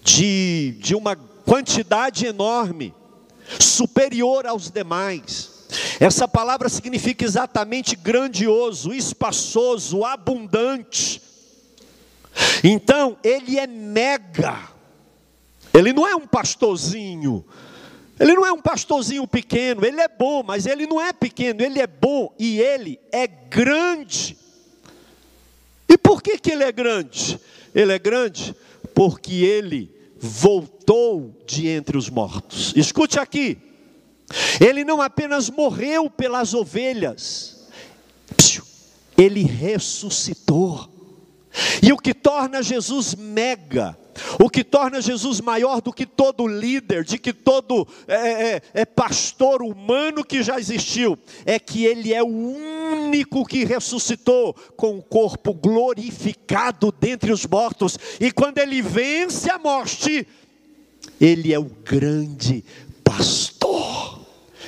de, 0.04 0.76
de 0.80 0.96
uma 0.96 1.16
quantidade 1.16 2.26
enorme, 2.26 2.94
superior 3.60 4.46
aos 4.46 4.70
demais. 4.70 5.56
Essa 6.00 6.28
palavra 6.28 6.70
significa 6.70 7.24
exatamente 7.24 7.96
grandioso, 7.96 8.94
espaçoso, 8.94 10.04
abundante. 10.04 11.22
Então, 12.64 13.18
ele 13.24 13.60
é 13.60 13.68
mega. 13.68 14.70
Ele 15.74 15.94
não 15.94 16.08
é 16.08 16.16
um 16.16 16.28
pastorzinho. 16.28 17.46
Ele 18.20 18.34
não 18.34 18.46
é 18.46 18.52
um 18.52 18.62
pastorzinho 18.62 19.28
pequeno, 19.28 19.86
ele 19.86 20.00
é 20.00 20.08
bom, 20.08 20.42
mas 20.42 20.66
ele 20.66 20.88
não 20.88 21.02
é 21.02 21.12
pequeno, 21.12 21.62
ele 21.62 21.82
é 21.82 21.88
bom 21.88 22.34
e 22.40 22.60
ele 22.60 23.00
é 23.12 23.28
grande. 23.28 24.38
E 25.90 25.98
por 25.98 26.22
que, 26.22 26.38
que 26.38 26.52
ele 26.52 26.64
é 26.64 26.72
grande? 26.72 27.40
Ele 27.74 27.92
é 27.92 28.00
grande 28.00 28.56
porque 28.94 29.34
ele 29.34 29.94
voltou 30.18 31.36
de 31.46 31.68
entre 31.68 31.98
os 31.98 32.10
mortos. 32.10 32.74
Escute 32.76 33.20
aqui, 33.20 33.58
ele 34.66 34.86
não 34.86 35.02
apenas 35.02 35.50
morreu 35.50 36.10
pelas 36.10 36.54
ovelhas, 36.54 37.68
ele 39.18 39.44
ressuscitou. 39.44 40.90
E 41.82 41.94
o 41.94 41.98
que 41.98 42.14
torna 42.14 42.62
Jesus 42.62 43.16
mega, 43.16 43.98
o 44.40 44.50
que 44.50 44.64
torna 44.64 45.02
Jesus 45.02 45.40
maior 45.42 45.82
do 45.82 45.94
que 45.94 46.06
todo 46.06 46.48
líder, 46.48 47.04
de 47.04 47.18
que 47.18 47.34
todo 47.34 47.88
é, 48.08 48.16
é, 48.16 48.62
é, 48.74 48.86
pastor 48.86 49.62
humano 49.62 50.24
que 50.24 50.44
já 50.44 50.60
existiu, 50.60 51.18
é 51.46 51.60
que 51.60 51.86
ele 51.86 52.14
é 52.14 52.24
o 52.24 52.28
único 52.28 53.46
que 53.46 53.66
ressuscitou 53.66 54.54
com 54.76 54.98
o 54.98 55.04
corpo 55.04 55.54
glorificado 55.54 56.94
dentre 57.00 57.32
os 57.32 57.46
mortos, 57.46 57.98
e 58.20 58.32
quando 58.32 58.58
ele 58.60 58.82
vence 58.82 59.50
a 59.50 59.58
morte, 59.58 60.28
ele 61.20 61.54
é 61.54 61.60
o 61.60 61.66
grande 61.84 62.64
pastor. 63.04 64.20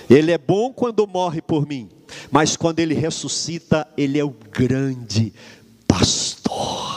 Ele 0.09 0.31
é 0.31 0.37
bom 0.37 0.71
quando 0.71 1.05
morre 1.05 1.41
por 1.41 1.67
mim, 1.67 1.89
mas 2.31 2.55
quando 2.55 2.79
ele 2.79 2.93
ressuscita, 2.93 3.85
ele 3.97 4.17
é 4.17 4.23
o 4.23 4.29
grande 4.29 5.33
pastor. 5.85 6.96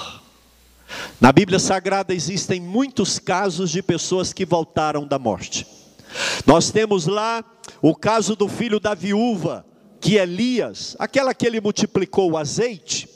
Na 1.20 1.32
Bíblia 1.32 1.58
Sagrada 1.58 2.14
existem 2.14 2.58
muitos 2.58 3.18
casos 3.18 3.70
de 3.70 3.82
pessoas 3.82 4.32
que 4.32 4.46
voltaram 4.46 5.06
da 5.06 5.18
morte. 5.18 5.66
Nós 6.46 6.70
temos 6.70 7.06
lá 7.06 7.44
o 7.82 7.94
caso 7.94 8.34
do 8.34 8.48
filho 8.48 8.80
da 8.80 8.94
viúva, 8.94 9.66
que 10.00 10.16
Elias, 10.16 10.96
aquela 10.98 11.34
que 11.34 11.46
ele 11.46 11.60
multiplicou 11.60 12.32
o 12.32 12.38
azeite, 12.38 13.06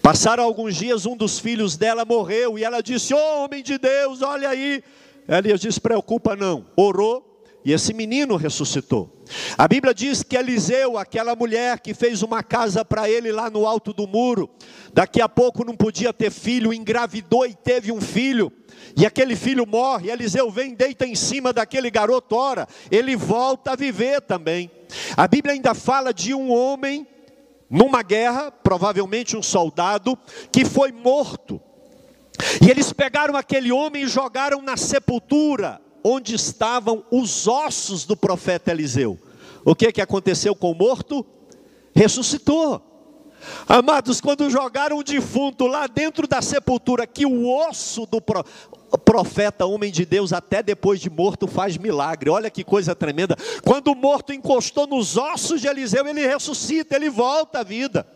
passaram 0.00 0.44
alguns 0.44 0.76
dias, 0.76 1.06
um 1.06 1.16
dos 1.16 1.40
filhos 1.40 1.76
dela 1.76 2.04
morreu, 2.04 2.56
e 2.56 2.62
ela 2.62 2.80
disse: 2.80 3.12
oh, 3.12 3.44
Homem 3.44 3.64
de 3.64 3.78
Deus, 3.78 4.22
olha 4.22 4.48
aí. 4.48 4.80
Elias 5.28 5.60
disse: 5.60 5.80
Preocupa 5.80 6.36
não, 6.36 6.66
orou, 6.76 7.29
e 7.64 7.72
esse 7.72 7.92
menino 7.92 8.36
ressuscitou. 8.36 9.22
A 9.56 9.68
Bíblia 9.68 9.94
diz 9.94 10.22
que 10.22 10.36
Eliseu, 10.36 10.96
aquela 10.98 11.36
mulher 11.36 11.80
que 11.80 11.94
fez 11.94 12.22
uma 12.22 12.42
casa 12.42 12.84
para 12.84 13.08
ele 13.08 13.30
lá 13.30 13.50
no 13.50 13.66
alto 13.66 13.92
do 13.92 14.06
muro, 14.06 14.48
daqui 14.92 15.20
a 15.20 15.28
pouco 15.28 15.64
não 15.64 15.76
podia 15.76 16.12
ter 16.12 16.30
filho, 16.30 16.72
engravidou 16.72 17.46
e 17.46 17.54
teve 17.54 17.92
um 17.92 18.00
filho, 18.00 18.50
e 18.96 19.04
aquele 19.04 19.36
filho 19.36 19.66
morre. 19.66 20.10
Eliseu 20.10 20.50
vem, 20.50 20.74
deita 20.74 21.06
em 21.06 21.14
cima 21.14 21.52
daquele 21.52 21.90
garoto, 21.90 22.34
ora, 22.34 22.66
ele 22.90 23.14
volta 23.14 23.72
a 23.72 23.76
viver 23.76 24.20
também. 24.22 24.70
A 25.16 25.28
Bíblia 25.28 25.54
ainda 25.54 25.74
fala 25.74 26.12
de 26.12 26.34
um 26.34 26.50
homem 26.50 27.06
numa 27.68 28.02
guerra, 28.02 28.50
provavelmente 28.50 29.36
um 29.36 29.42
soldado, 29.42 30.18
que 30.50 30.64
foi 30.64 30.90
morto. 30.90 31.60
E 32.60 32.70
eles 32.70 32.92
pegaram 32.92 33.36
aquele 33.36 33.70
homem 33.70 34.04
e 34.04 34.08
jogaram 34.08 34.62
na 34.62 34.76
sepultura 34.76 35.80
onde 36.04 36.34
estavam 36.34 37.04
os 37.10 37.46
ossos 37.46 38.04
do 38.04 38.16
profeta 38.16 38.70
Eliseu. 38.70 39.18
O 39.64 39.74
que, 39.74 39.92
que 39.92 40.00
aconteceu 40.00 40.54
com 40.54 40.70
o 40.70 40.74
morto? 40.74 41.24
Ressuscitou. 41.94 42.82
Amados, 43.66 44.20
quando 44.20 44.50
jogaram 44.50 44.98
o 44.98 45.02
defunto 45.02 45.66
lá 45.66 45.86
dentro 45.86 46.26
da 46.26 46.42
sepultura, 46.42 47.06
que 47.06 47.24
o 47.24 47.48
osso 47.48 48.06
do 48.06 48.20
profeta, 48.98 49.64
homem 49.64 49.90
de 49.90 50.04
Deus, 50.04 50.32
até 50.32 50.62
depois 50.62 51.00
de 51.00 51.08
morto, 51.08 51.46
faz 51.46 51.78
milagre. 51.78 52.28
Olha 52.28 52.50
que 52.50 52.64
coisa 52.64 52.94
tremenda. 52.94 53.36
Quando 53.64 53.88
o 53.88 53.94
morto 53.94 54.32
encostou 54.32 54.86
nos 54.86 55.16
ossos 55.16 55.60
de 55.60 55.68
Eliseu, 55.68 56.06
ele 56.06 56.26
ressuscita, 56.26 56.96
ele 56.96 57.08
volta 57.08 57.60
à 57.60 57.62
vida. 57.62 58.06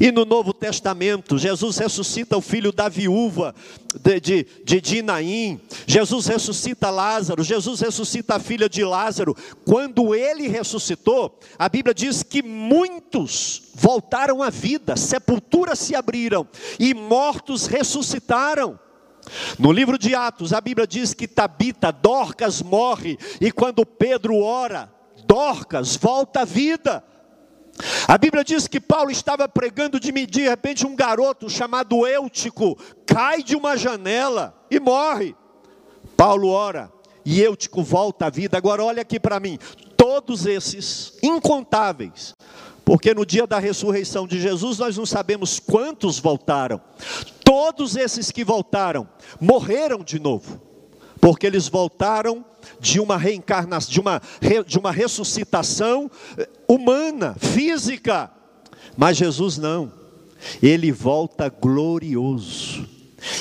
E 0.00 0.10
no 0.10 0.24
Novo 0.24 0.52
Testamento, 0.52 1.38
Jesus 1.38 1.78
ressuscita 1.78 2.36
o 2.36 2.40
filho 2.40 2.72
da 2.72 2.88
viúva 2.88 3.54
de, 4.00 4.20
de, 4.20 4.46
de 4.64 4.80
Dinaim, 4.80 5.60
Jesus 5.86 6.26
ressuscita 6.26 6.90
Lázaro, 6.90 7.44
Jesus 7.44 7.80
ressuscita 7.80 8.36
a 8.36 8.40
filha 8.40 8.68
de 8.68 8.84
Lázaro. 8.84 9.36
Quando 9.64 10.14
ele 10.14 10.48
ressuscitou, 10.48 11.38
a 11.58 11.68
Bíblia 11.68 11.94
diz 11.94 12.22
que 12.22 12.42
muitos 12.42 13.62
voltaram 13.74 14.42
à 14.42 14.50
vida, 14.50 14.96
sepulturas 14.96 15.78
se 15.78 15.94
abriram 15.94 16.46
e 16.78 16.92
mortos 16.92 17.66
ressuscitaram. 17.66 18.78
No 19.58 19.72
livro 19.72 19.98
de 19.98 20.14
Atos, 20.14 20.52
a 20.52 20.60
Bíblia 20.60 20.86
diz 20.86 21.14
que 21.14 21.26
Tabita, 21.26 21.90
Dorcas 21.90 22.60
morre, 22.60 23.18
e 23.40 23.50
quando 23.50 23.86
Pedro 23.86 24.38
ora, 24.38 24.92
Dorcas 25.26 25.96
volta 25.96 26.40
à 26.40 26.44
vida. 26.44 27.02
A 28.06 28.16
Bíblia 28.18 28.44
diz 28.44 28.68
que 28.68 28.80
Paulo 28.80 29.10
estava 29.10 29.48
pregando 29.48 29.98
de, 29.98 30.12
de 30.26 30.48
repente 30.48 30.86
um 30.86 30.94
garoto 30.94 31.48
chamado 31.48 32.06
Eutico 32.06 32.78
cai 33.06 33.42
de 33.42 33.56
uma 33.56 33.76
janela 33.76 34.54
e 34.70 34.78
morre. 34.78 35.34
Paulo 36.16 36.48
ora 36.48 36.92
e 37.24 37.40
Eutico 37.40 37.82
volta 37.82 38.26
à 38.26 38.30
vida. 38.30 38.56
Agora 38.56 38.84
olha 38.84 39.02
aqui 39.02 39.18
para 39.18 39.40
mim, 39.40 39.58
todos 39.96 40.46
esses 40.46 41.16
incontáveis, 41.22 42.34
porque 42.84 43.14
no 43.14 43.24
dia 43.24 43.46
da 43.46 43.58
ressurreição 43.58 44.26
de 44.26 44.40
Jesus 44.40 44.78
nós 44.78 44.96
não 44.96 45.06
sabemos 45.06 45.58
quantos 45.58 46.18
voltaram. 46.18 46.80
Todos 47.42 47.96
esses 47.96 48.30
que 48.30 48.44
voltaram 48.44 49.08
morreram 49.40 50.04
de 50.04 50.18
novo, 50.18 50.60
porque 51.24 51.46
eles 51.46 51.68
voltaram 51.68 52.44
de 52.78 53.00
uma 53.00 53.16
reencarnação, 53.16 53.90
de 53.90 53.98
uma, 53.98 54.22
de 54.66 54.78
uma 54.78 54.92
ressuscitação 54.92 56.10
eh, 56.36 56.46
humana, 56.68 57.34
física. 57.38 58.30
Mas 58.94 59.16
Jesus 59.16 59.56
não, 59.56 59.90
ele 60.62 60.92
volta 60.92 61.48
glorioso. 61.48 62.86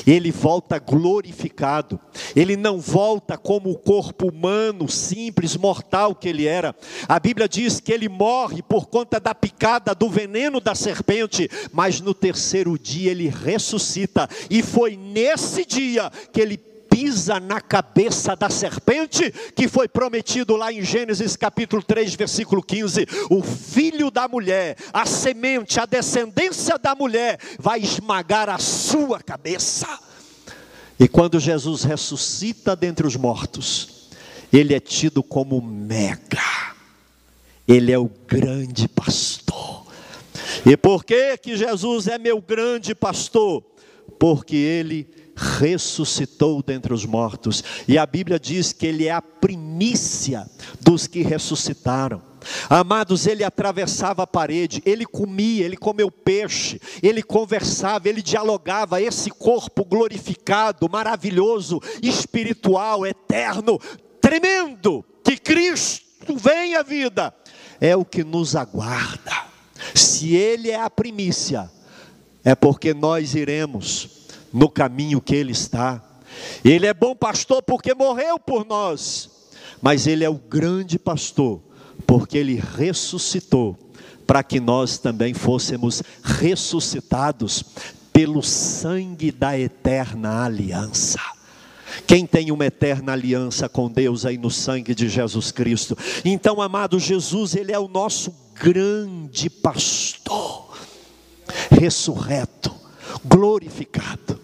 Ele 0.08 0.32
volta 0.32 0.80
glorificado, 0.80 2.00
ele 2.34 2.56
não 2.56 2.80
volta 2.80 3.38
como 3.38 3.70
o 3.70 3.78
corpo 3.78 4.30
humano, 4.30 4.88
simples, 4.88 5.58
mortal 5.58 6.16
que 6.16 6.30
ele 6.30 6.48
era. 6.48 6.74
A 7.06 7.20
Bíblia 7.20 7.50
diz 7.50 7.82
que 7.82 7.92
ele 7.92 8.08
morre 8.08 8.62
por 8.62 8.88
conta 8.88 9.20
da 9.20 9.36
picada 9.36 9.94
do 9.94 10.10
veneno 10.10 10.62
da 10.62 10.74
serpente, 10.74 11.50
mas 11.74 12.00
no 12.00 12.14
terceiro 12.14 12.80
dia 12.80 13.12
ele 13.12 13.28
ressuscita, 13.28 14.30
e 14.50 14.64
foi 14.64 14.96
nesse 14.96 15.66
dia 15.66 16.10
que 16.32 16.40
ele 16.40 16.58
pisa 16.94 17.40
na 17.40 17.60
cabeça 17.60 18.36
da 18.36 18.52
serpente, 18.52 19.32
que 19.56 19.68
foi 19.68 19.88
prometido 19.88 20.56
lá 20.56 20.72
em 20.72 20.84
Gênesis 20.84 21.36
capítulo 21.36 21.82
3, 21.82 22.14
versículo 22.14 22.62
15: 22.62 23.08
o 23.32 23.42
filho 23.42 24.12
da 24.12 24.28
mulher, 24.28 24.78
a 24.94 25.04
semente, 25.04 25.80
a 25.80 25.88
descendência 25.88 26.78
da 26.78 26.94
mulher, 26.94 27.40
vai 27.58 27.80
esmagar 27.80 28.48
a 28.48 28.60
sua 28.60 29.20
cabeça. 29.20 29.88
E 31.00 31.08
quando 31.08 31.40
Jesus 31.40 31.84
ressuscita 31.84 32.76
dentre 32.76 33.08
os 33.08 33.16
mortos, 33.16 34.10
ele 34.52 34.76
é 34.76 34.80
tido 34.80 35.24
como 35.24 35.60
mega, 35.60 36.76
ele 37.68 37.92
é 37.92 37.98
o 37.98 38.10
grande 38.28 38.88
pastor. 38.88 39.88
E 40.64 40.78
por 40.78 41.04
que 41.04 41.38
que 41.38 41.58
Jesus 41.58 42.08
é 42.08 42.20
meu 42.20 42.40
grande 42.40 42.94
pastor? 42.94 43.64
Porque 44.20 44.56
ele 44.56 45.23
ressuscitou 45.36 46.62
dentre 46.62 46.94
os 46.94 47.06
mortos, 47.06 47.64
e 47.88 47.98
a 47.98 48.06
Bíblia 48.06 48.40
diz 48.40 48.72
que 48.72 48.86
ele 48.86 49.08
é 49.08 49.12
a 49.12 49.22
primícia 49.22 50.50
dos 50.82 51.08
que 51.08 51.22
ressuscitaram. 51.22 52.22
Amados, 52.70 53.26
ele 53.26 53.44
atravessava 53.44 54.24
a 54.24 54.28
parede, 54.28 54.82
ele 54.86 55.06
comia, 55.06 55.66
ele 55.66 55.78
comeu 55.78 56.12
peixe, 56.12 56.80
ele 57.02 57.24
conversava, 57.24 58.10
ele 58.10 58.22
dialogava. 58.22 59.02
Esse 59.02 59.30
corpo 59.30 59.86
glorificado, 59.86 60.90
maravilhoso, 60.90 61.80
espiritual, 62.02 63.06
eterno, 63.06 63.80
tremendo, 64.20 65.06
que 65.24 65.38
Cristo 65.38 66.36
vem 66.36 66.76
à 66.76 66.84
vida 66.84 67.34
é 67.80 67.96
o 67.96 68.06
que 68.06 68.24
nos 68.24 68.56
aguarda. 68.56 69.32
Se 69.94 70.36
Ele 70.36 70.70
é 70.70 70.80
a 70.80 70.90
primícia, 70.90 71.70
é 72.44 72.56
porque 72.56 72.94
nós 72.94 73.36
iremos 73.36 74.23
no 74.54 74.70
caminho 74.70 75.20
que 75.20 75.36
Ele 75.36 75.52
está. 75.52 76.02
Ele 76.64 76.86
é 76.86 76.94
bom 76.94 77.16
pastor 77.16 77.62
porque 77.64 77.94
morreu 77.94 78.40
por 78.40 78.66
nós, 78.66 79.30
mas 79.82 80.08
Ele 80.08 80.24
é 80.24 80.30
o 80.30 80.36
grande 80.36 81.00
pastor 81.00 81.62
porque 82.06 82.38
Ele 82.38 82.62
ressuscitou 82.78 83.78
para 84.26 84.44
que 84.44 84.60
nós 84.60 84.98
também 84.98 85.34
fôssemos 85.34 86.02
ressuscitados 86.24 87.64
pelo 88.12 88.42
sangue 88.42 89.32
da 89.32 89.58
eterna 89.58 90.46
aliança. 90.46 91.20
Quem 92.08 92.26
tem 92.26 92.52
uma 92.52 92.66
eterna 92.66 93.12
aliança 93.12 93.70
com 93.70 93.90
Deus 93.90 94.26
aí 94.26 94.38
no 94.38 94.50
sangue 94.50 94.96
de 94.96 95.08
Jesus 95.10 95.52
Cristo? 95.52 95.98
Então, 96.24 96.62
amado 96.62 97.00
Jesus, 97.00 97.56
Ele 97.56 97.72
é 97.72 97.80
o 97.80 97.88
nosso 97.88 98.34
grande 98.56 99.50
pastor, 99.50 100.78
ressurreto, 101.70 102.74
glorificado. 103.26 104.40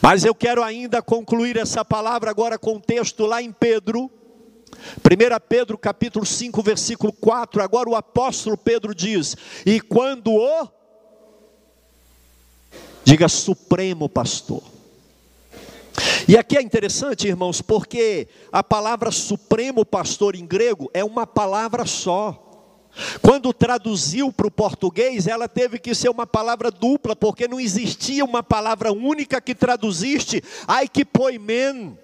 Mas 0.00 0.24
eu 0.24 0.34
quero 0.34 0.62
ainda 0.62 1.00
concluir 1.00 1.56
essa 1.56 1.84
palavra 1.84 2.30
agora 2.30 2.58
com 2.58 2.76
o 2.76 2.80
texto 2.80 3.24
lá 3.24 3.42
em 3.42 3.52
Pedro, 3.52 4.10
1 4.98 5.46
Pedro 5.48 5.78
capítulo 5.78 6.26
5, 6.26 6.62
versículo 6.62 7.12
4, 7.12 7.62
agora 7.62 7.88
o 7.88 7.94
apóstolo 7.94 8.56
Pedro 8.56 8.94
diz: 8.94 9.36
E 9.64 9.80
quando 9.80 10.32
o, 10.32 10.68
diga 13.04 13.28
supremo 13.28 14.08
pastor. 14.08 14.62
E 16.26 16.38
aqui 16.38 16.56
é 16.56 16.62
interessante, 16.62 17.28
irmãos, 17.28 17.60
porque 17.60 18.28
a 18.50 18.62
palavra 18.62 19.10
supremo 19.10 19.84
pastor 19.84 20.34
em 20.34 20.46
grego 20.46 20.90
é 20.94 21.04
uma 21.04 21.26
palavra 21.26 21.84
só. 21.84 22.51
Quando 23.22 23.52
traduziu 23.52 24.32
para 24.32 24.46
o 24.46 24.50
português, 24.50 25.26
ela 25.26 25.48
teve 25.48 25.78
que 25.78 25.94
ser 25.94 26.10
uma 26.10 26.26
palavra 26.26 26.70
dupla, 26.70 27.16
porque 27.16 27.48
não 27.48 27.58
existia 27.58 28.24
uma 28.24 28.42
palavra 28.42 28.92
única 28.92 29.40
que 29.40 29.54
traduziste, 29.54 30.42
ai 30.66 30.88
que 30.88 31.04
poimen. 31.04 31.98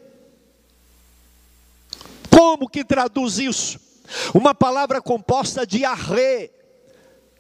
Como 2.31 2.69
que 2.69 2.85
traduz 2.85 3.39
isso? 3.39 3.79
Uma 4.33 4.55
palavra 4.55 5.03
composta 5.03 5.67
de 5.67 5.85
arre, 5.85 6.51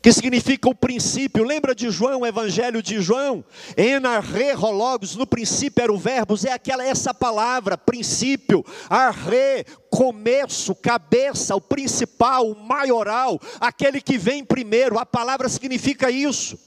que 0.09 0.13
significa 0.15 0.71
o 0.71 0.75
princípio. 0.75 1.45
Lembra 1.45 1.75
de 1.75 1.91
João, 1.91 2.21
o 2.21 2.27
Evangelho 2.27 2.83
de 2.83 2.99
João? 2.99 3.45
Enarre 3.77 4.53
rologos, 4.53 5.15
no 5.15 5.27
princípio 5.27 5.83
era 5.83 5.93
o 5.93 5.99
verbo, 5.99 6.35
é 6.47 6.51
aquela 6.51 6.83
essa 6.83 7.13
palavra, 7.13 7.77
princípio, 7.77 8.65
arre, 8.89 9.67
começo, 9.91 10.75
cabeça, 10.75 11.55
o 11.55 11.61
principal, 11.61 12.51
o 12.51 12.59
maioral, 12.59 13.39
aquele 13.61 14.01
que 14.01 14.17
vem 14.17 14.43
primeiro. 14.43 14.99
A 14.99 15.05
palavra 15.05 15.47
significa 15.47 16.11
isso. 16.11 16.59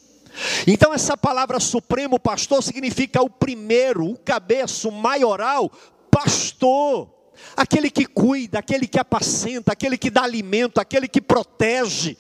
Então 0.67 0.93
essa 0.93 1.17
palavra 1.17 1.60
supremo 1.60 2.19
pastor 2.19 2.62
significa 2.62 3.23
o 3.23 3.30
primeiro, 3.30 4.06
o 4.06 4.19
cabeça, 4.19 4.88
o 4.88 4.91
maioral, 4.91 5.71
pastor 6.12 7.21
aquele 7.56 7.89
que 7.89 8.06
cuida, 8.06 8.60
aquele 8.60 8.88
que 8.88 8.99
apacenta, 8.99 9.71
aquele 9.71 9.97
que 9.97 10.10
dá 10.10 10.23
alimento, 10.23 10.80
aquele 10.80 11.08
que 11.08 11.21
protege. 11.21 12.17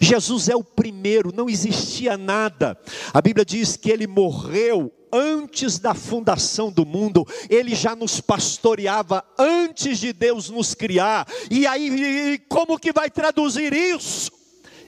Jesus 0.00 0.48
é 0.48 0.56
o 0.56 0.64
primeiro, 0.64 1.32
não 1.34 1.48
existia 1.48 2.16
nada. 2.16 2.78
A 3.12 3.20
Bíblia 3.20 3.44
diz 3.44 3.76
que 3.76 3.90
ele 3.90 4.06
morreu 4.06 4.92
antes 5.12 5.78
da 5.78 5.94
fundação 5.94 6.70
do 6.70 6.84
mundo, 6.84 7.26
ele 7.48 7.74
já 7.74 7.96
nos 7.96 8.20
pastoreava 8.20 9.24
antes 9.38 9.98
de 9.98 10.12
Deus 10.12 10.50
nos 10.50 10.74
criar. 10.74 11.26
E 11.50 11.66
aí, 11.66 12.40
como 12.48 12.78
que 12.78 12.92
vai 12.92 13.10
traduzir 13.10 13.72
isso? 13.72 14.30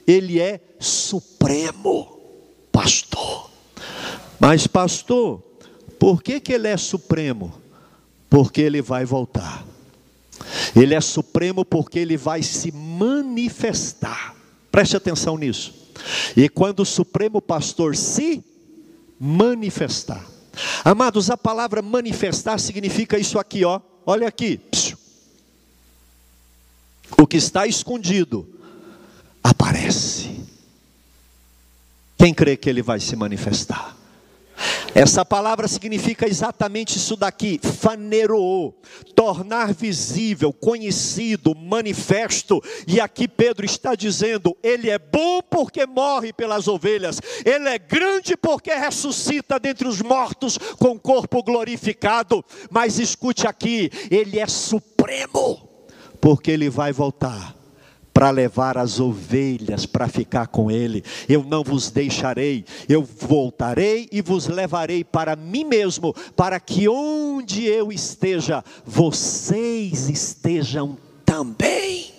Ele 0.05 0.39
é 0.39 0.59
supremo 0.79 2.19
pastor. 2.71 3.49
Mas 4.39 4.65
pastor, 4.65 5.41
por 5.99 6.23
que 6.23 6.39
que 6.39 6.53
ele 6.53 6.67
é 6.67 6.77
supremo? 6.77 7.53
Porque 8.29 8.61
ele 8.61 8.81
vai 8.81 9.05
voltar. 9.05 9.70
Ele 10.75 10.95
é 10.95 11.01
supremo 11.01 11.65
porque 11.65 11.99
ele 11.99 12.17
vai 12.17 12.41
se 12.41 12.71
manifestar. 12.71 14.35
Preste 14.71 14.95
atenção 14.95 15.37
nisso. 15.37 15.73
E 16.35 16.47
quando 16.47 16.81
o 16.81 16.85
supremo 16.85 17.41
pastor 17.41 17.95
se 17.95 18.43
manifestar. 19.19 20.25
Amados, 20.83 21.29
a 21.29 21.37
palavra 21.37 21.81
manifestar 21.81 22.57
significa 22.57 23.17
isso 23.17 23.37
aqui, 23.37 23.63
ó. 23.63 23.79
Olha 24.05 24.27
aqui. 24.27 24.59
O 27.17 27.27
que 27.27 27.37
está 27.37 27.67
escondido 27.67 28.47
aparece. 29.43 30.41
Quem 32.17 32.33
crê 32.33 32.55
que 32.55 32.69
ele 32.69 32.81
vai 32.81 32.99
se 32.99 33.15
manifestar? 33.15 33.97
Essa 34.93 35.23
palavra 35.23 35.67
significa 35.67 36.27
exatamente 36.27 36.97
isso 36.97 37.15
daqui, 37.15 37.59
fanerou, 37.63 38.77
tornar 39.15 39.73
visível, 39.73 40.51
conhecido, 40.51 41.55
manifesto. 41.55 42.61
E 42.85 42.99
aqui 42.99 43.27
Pedro 43.27 43.65
está 43.65 43.95
dizendo: 43.95 44.55
Ele 44.61 44.89
é 44.89 44.99
bom 44.99 45.41
porque 45.41 45.85
morre 45.85 46.33
pelas 46.33 46.67
ovelhas, 46.67 47.21
Ele 47.45 47.69
é 47.69 47.79
grande 47.79 48.35
porque 48.35 48.73
ressuscita 48.73 49.59
dentre 49.59 49.87
os 49.87 50.01
mortos 50.01 50.57
com 50.77 50.99
corpo 50.99 51.41
glorificado. 51.41 52.43
Mas 52.69 52.99
escute 52.99 53.47
aqui, 53.47 53.89
Ele 54.09 54.39
é 54.39 54.47
supremo, 54.47 55.69
porque 56.19 56.51
Ele 56.51 56.69
vai 56.69 56.91
voltar 56.91 57.60
para 58.13 58.29
levar 58.29 58.77
as 58.77 58.99
ovelhas 58.99 59.85
para 59.85 60.07
ficar 60.07 60.47
com 60.47 60.69
ele. 60.69 61.03
Eu 61.27 61.43
não 61.43 61.63
vos 61.63 61.89
deixarei, 61.89 62.65
eu 62.87 63.03
voltarei 63.03 64.07
e 64.11 64.21
vos 64.21 64.47
levarei 64.47 65.03
para 65.03 65.35
mim 65.35 65.63
mesmo, 65.63 66.13
para 66.35 66.59
que 66.59 66.87
onde 66.87 67.65
eu 67.65 67.91
esteja, 67.91 68.63
vocês 68.85 70.09
estejam 70.09 70.97
também. 71.25 72.11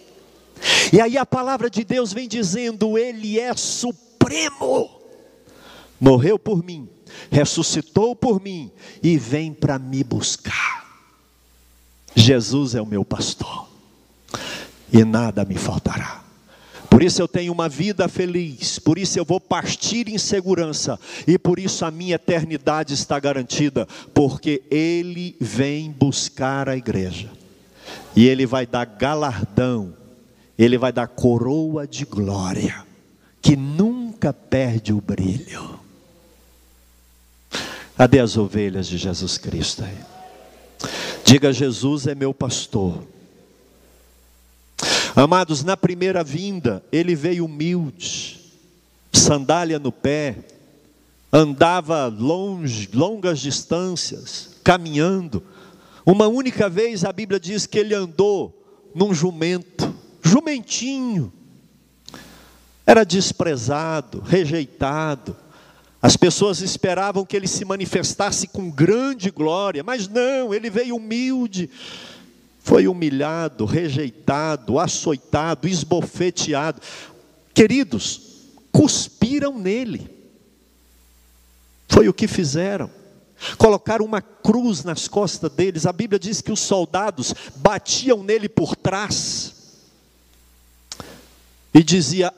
E 0.93 1.01
aí 1.01 1.19
a 1.19 1.27
palavra 1.27 1.69
de 1.69 1.85
Deus 1.85 2.13
vem 2.13 2.29
dizendo: 2.29 2.97
Ele 2.97 3.39
é 3.39 3.55
supremo, 3.55 4.91
morreu 6.01 6.39
por 6.39 6.65
mim, 6.65 6.89
ressuscitou 7.31 8.17
por 8.17 8.41
mim 8.41 8.71
e 9.03 9.19
vem 9.19 9.53
para 9.53 9.79
me 9.79 10.03
buscar. 10.03 10.83
Jesus 12.15 12.75
é 12.75 12.83
o 12.83 12.87
meu 12.87 13.05
pastor 13.05 13.73
e 14.93 15.05
nada 15.05 15.45
me 15.45 15.57
faltará. 15.57 16.23
Por 16.91 17.03
isso 17.03 17.23
eu 17.23 17.27
tenho 17.27 17.53
uma 17.53 17.71
vida 17.71 18.07
feliz, 18.07 18.79
por 18.79 18.99
isso 18.99 19.19
eu 19.19 19.25
vou 19.25 19.41
partir 19.41 20.09
em 20.09 20.19
segurança, 20.19 21.01
e 21.27 21.39
por 21.39 21.59
isso 21.59 21.87
a 21.87 21.91
minha 21.91 22.17
eternidade 22.17 22.93
está 22.93 23.19
garantida, 23.19 23.89
porque 24.13 24.63
Ele 24.71 25.35
vem 25.41 25.91
buscar 25.91 26.69
a 26.69 26.77
igreja, 26.77 27.31
e 28.15 28.29
Ele 28.29 28.45
vai 28.45 28.67
dar 28.67 28.85
galardão, 28.85 29.95
Ele 30.59 30.77
vai 30.77 30.93
dar 30.93 31.07
coroa 31.07 31.87
de 31.87 32.05
glória, 32.05 32.85
que 33.41 33.57
nunca 33.57 34.31
perde 34.31 34.93
o 34.93 35.01
brilho. 35.01 35.81
Cadê 37.97 38.21
as 38.21 38.37
ovelhas 38.37 38.87
de 38.87 38.99
Jesus 38.99 39.39
Cristo 39.39 39.83
aí? 39.83 39.97
Diga: 41.25 41.53
Jesus 41.53 42.07
é 42.07 42.15
meu 42.15 42.35
pastor 42.35 43.03
Amados, 45.14 45.62
na 45.62 45.77
primeira 45.77 46.25
vinda, 46.25 46.83
ele 46.90 47.14
veio 47.14 47.44
humilde, 47.44 48.40
sandália 49.12 49.79
no 49.79 49.92
pé, 49.92 50.38
andava 51.31 52.07
longe, 52.07 52.88
longas 52.94 53.38
distâncias, 53.38 54.57
caminhando. 54.64 55.42
Uma 56.07 56.29
única 56.29 56.66
vez 56.66 57.05
a 57.05 57.12
Bíblia 57.12 57.38
diz 57.38 57.66
que 57.66 57.79
ele 57.79 57.94
andou 57.94 58.59
num 58.94 59.12
jumento, 59.12 59.94
jumentinho. 60.22 61.31
Era 62.87 63.05
desprezado, 63.05 64.20
rejeitado. 64.20 65.37
As 66.01 66.16
pessoas 66.16 66.61
esperavam 66.62 67.25
que 67.27 67.37
ele 67.37 67.46
se 67.46 67.66
manifestasse 67.66 68.46
com 68.48 68.70
grande 68.70 69.31
glória, 69.31 69.85
mas 69.85 70.09
não, 70.09 70.55
ele 70.55 70.70
veio 70.70 70.96
humilde 70.96 71.68
foi 72.62 72.87
humilhado, 72.87 73.64
rejeitado, 73.64 74.79
açoitado, 74.79 75.66
esbofeteado. 75.68 76.81
Queridos, 77.53 78.20
cuspiram 78.70 79.59
nele. 79.59 80.09
Foi 81.88 82.09
o 82.09 82.14
que 82.14 82.29
fizeram. 82.29 82.90
Colocaram 83.59 84.05
uma 84.05 84.22
cruz 84.22 84.85
nas 84.85 85.09
costas 85.09 85.51
deles. 85.51 85.87
A 85.87 85.92
Bíblia 85.92 86.18
diz 86.18 86.40
que 86.40 86.53
os 86.53 86.61
soldados 86.61 87.35
batiam 87.57 88.22
nele 88.22 88.48
por 88.48 88.77
trás. 88.77 89.55
E 91.75 91.83
dizia: 91.83 92.33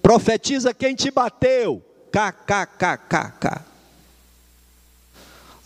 profetiza 0.00 0.72
quem 0.72 0.94
te 0.94 1.10
bateu. 1.10 1.82
KKKKK. 2.12 3.75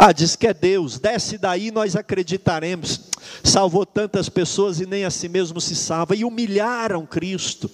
Ah, 0.02 0.12
diz 0.12 0.34
que 0.34 0.46
é 0.46 0.54
Deus, 0.54 0.98
desce 0.98 1.36
daí, 1.36 1.70
nós 1.70 1.94
acreditaremos. 1.94 3.10
Salvou 3.44 3.84
tantas 3.84 4.30
pessoas 4.30 4.80
e 4.80 4.86
nem 4.86 5.04
a 5.04 5.10
si 5.10 5.28
mesmo 5.28 5.60
se 5.60 5.76
salva. 5.76 6.16
E 6.16 6.24
humilharam 6.24 7.04
Cristo. 7.04 7.70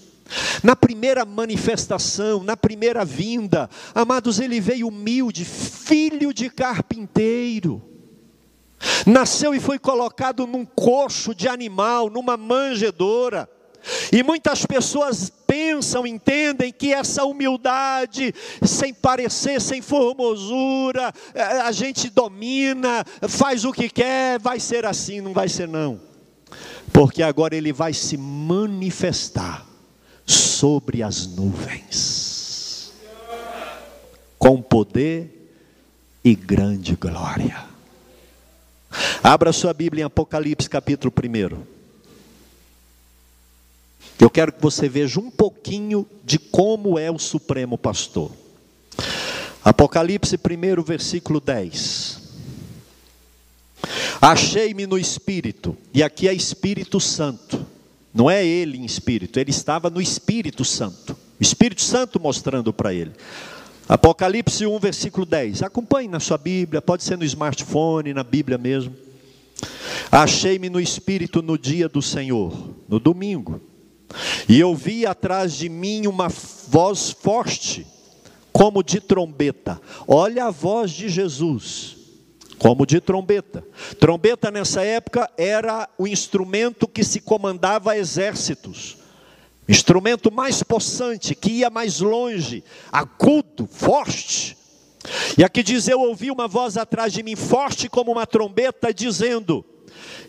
Na 0.60 0.74
primeira 0.74 1.24
manifestação, 1.24 2.42
na 2.42 2.56
primeira 2.56 3.04
vinda, 3.04 3.70
amados, 3.94 4.40
ele 4.40 4.58
veio 4.58 4.88
humilde, 4.88 5.44
filho 5.44 6.34
de 6.34 6.50
carpinteiro. 6.50 7.80
Nasceu 9.06 9.54
e 9.54 9.60
foi 9.60 9.78
colocado 9.78 10.48
num 10.48 10.64
coxo 10.64 11.32
de 11.32 11.46
animal, 11.46 12.10
numa 12.10 12.36
manjedoura. 12.36 13.48
E 14.10 14.24
muitas 14.24 14.66
pessoas 14.66 15.30
pensam, 15.56 16.06
entendem 16.06 16.70
que 16.70 16.92
essa 16.92 17.24
humildade, 17.24 18.34
sem 18.62 18.92
parecer, 18.92 19.58
sem 19.58 19.80
formosura, 19.80 21.10
eh, 21.34 21.42
a 21.42 21.72
gente 21.72 22.10
domina, 22.10 23.02
faz 23.26 23.64
o 23.64 23.72
que 23.72 23.88
quer, 23.88 24.38
vai 24.38 24.60
ser 24.60 24.84
assim, 24.84 25.22
não 25.22 25.32
vai 25.32 25.48
ser 25.48 25.66
não. 25.66 25.98
Porque 26.92 27.22
agora 27.22 27.56
ele 27.56 27.72
vai 27.72 27.94
se 27.94 28.18
manifestar 28.18 29.66
sobre 30.26 31.02
as 31.02 31.26
nuvens, 31.26 32.92
com 34.38 34.60
poder 34.60 35.50
e 36.22 36.34
grande 36.34 36.94
glória. 36.96 37.64
Abra 39.22 39.54
sua 39.54 39.72
Bíblia 39.72 40.02
em 40.02 40.04
Apocalipse 40.04 40.68
capítulo 40.68 41.10
1. 41.10 41.75
Eu 44.18 44.30
quero 44.30 44.52
que 44.52 44.62
você 44.62 44.88
veja 44.88 45.20
um 45.20 45.30
pouquinho 45.30 46.06
de 46.24 46.38
como 46.38 46.98
é 46.98 47.10
o 47.10 47.18
Supremo 47.18 47.76
Pastor. 47.76 48.30
Apocalipse 49.64 50.36
1, 50.36 50.82
versículo 50.82 51.40
10. 51.40 52.22
Achei-me 54.20 54.86
no 54.86 54.98
Espírito, 54.98 55.76
e 55.92 56.02
aqui 56.02 56.28
é 56.28 56.32
Espírito 56.32 56.98
Santo 56.98 57.66
não 58.16 58.30
é 58.30 58.42
ele 58.42 58.78
em 58.78 58.84
espírito, 58.86 59.38
ele 59.38 59.50
estava 59.50 59.90
no 59.90 60.00
Espírito 60.00 60.64
Santo. 60.64 61.14
Espírito 61.38 61.82
Santo 61.82 62.18
mostrando 62.18 62.72
para 62.72 62.94
ele. 62.94 63.12
Apocalipse 63.86 64.64
1, 64.64 64.78
versículo 64.78 65.26
10. 65.26 65.62
Acompanhe 65.62 66.08
na 66.08 66.18
sua 66.18 66.38
Bíblia, 66.38 66.80
pode 66.80 67.04
ser 67.04 67.18
no 67.18 67.24
smartphone, 67.24 68.14
na 68.14 68.24
Bíblia 68.24 68.56
mesmo. 68.56 68.96
Achei-me 70.10 70.70
no 70.70 70.80
Espírito 70.80 71.42
no 71.42 71.58
dia 71.58 71.90
do 71.90 72.00
Senhor, 72.00 72.70
no 72.88 72.98
domingo, 72.98 73.60
e 74.48 74.62
ouvi 74.62 75.06
atrás 75.06 75.54
de 75.54 75.68
mim 75.68 76.06
uma 76.06 76.28
voz 76.28 77.10
forte, 77.10 77.86
como 78.52 78.82
de 78.82 79.00
trombeta. 79.00 79.80
Olha 80.06 80.46
a 80.46 80.50
voz 80.50 80.90
de 80.90 81.08
Jesus 81.08 81.96
como 82.58 82.86
de 82.86 83.00
trombeta. 83.00 83.64
Trombeta 84.00 84.50
nessa 84.50 84.82
época 84.82 85.30
era 85.36 85.88
o 85.98 86.06
instrumento 86.06 86.88
que 86.88 87.04
se 87.04 87.20
comandava 87.20 87.96
exércitos. 87.96 88.96
Instrumento 89.68 90.32
mais 90.32 90.62
possante, 90.62 91.34
que 91.34 91.50
ia 91.50 91.70
mais 91.70 92.00
longe, 92.00 92.62
agudo, 92.90 93.68
forte. 93.70 94.56
E 95.36 95.44
aqui 95.44 95.62
diz: 95.62 95.88
Eu 95.88 96.00
ouvi 96.00 96.30
uma 96.30 96.46
voz 96.46 96.76
atrás 96.76 97.12
de 97.12 97.22
mim, 97.22 97.34
forte 97.34 97.88
como 97.88 98.12
uma 98.12 98.26
trombeta, 98.26 98.94
dizendo: 98.94 99.64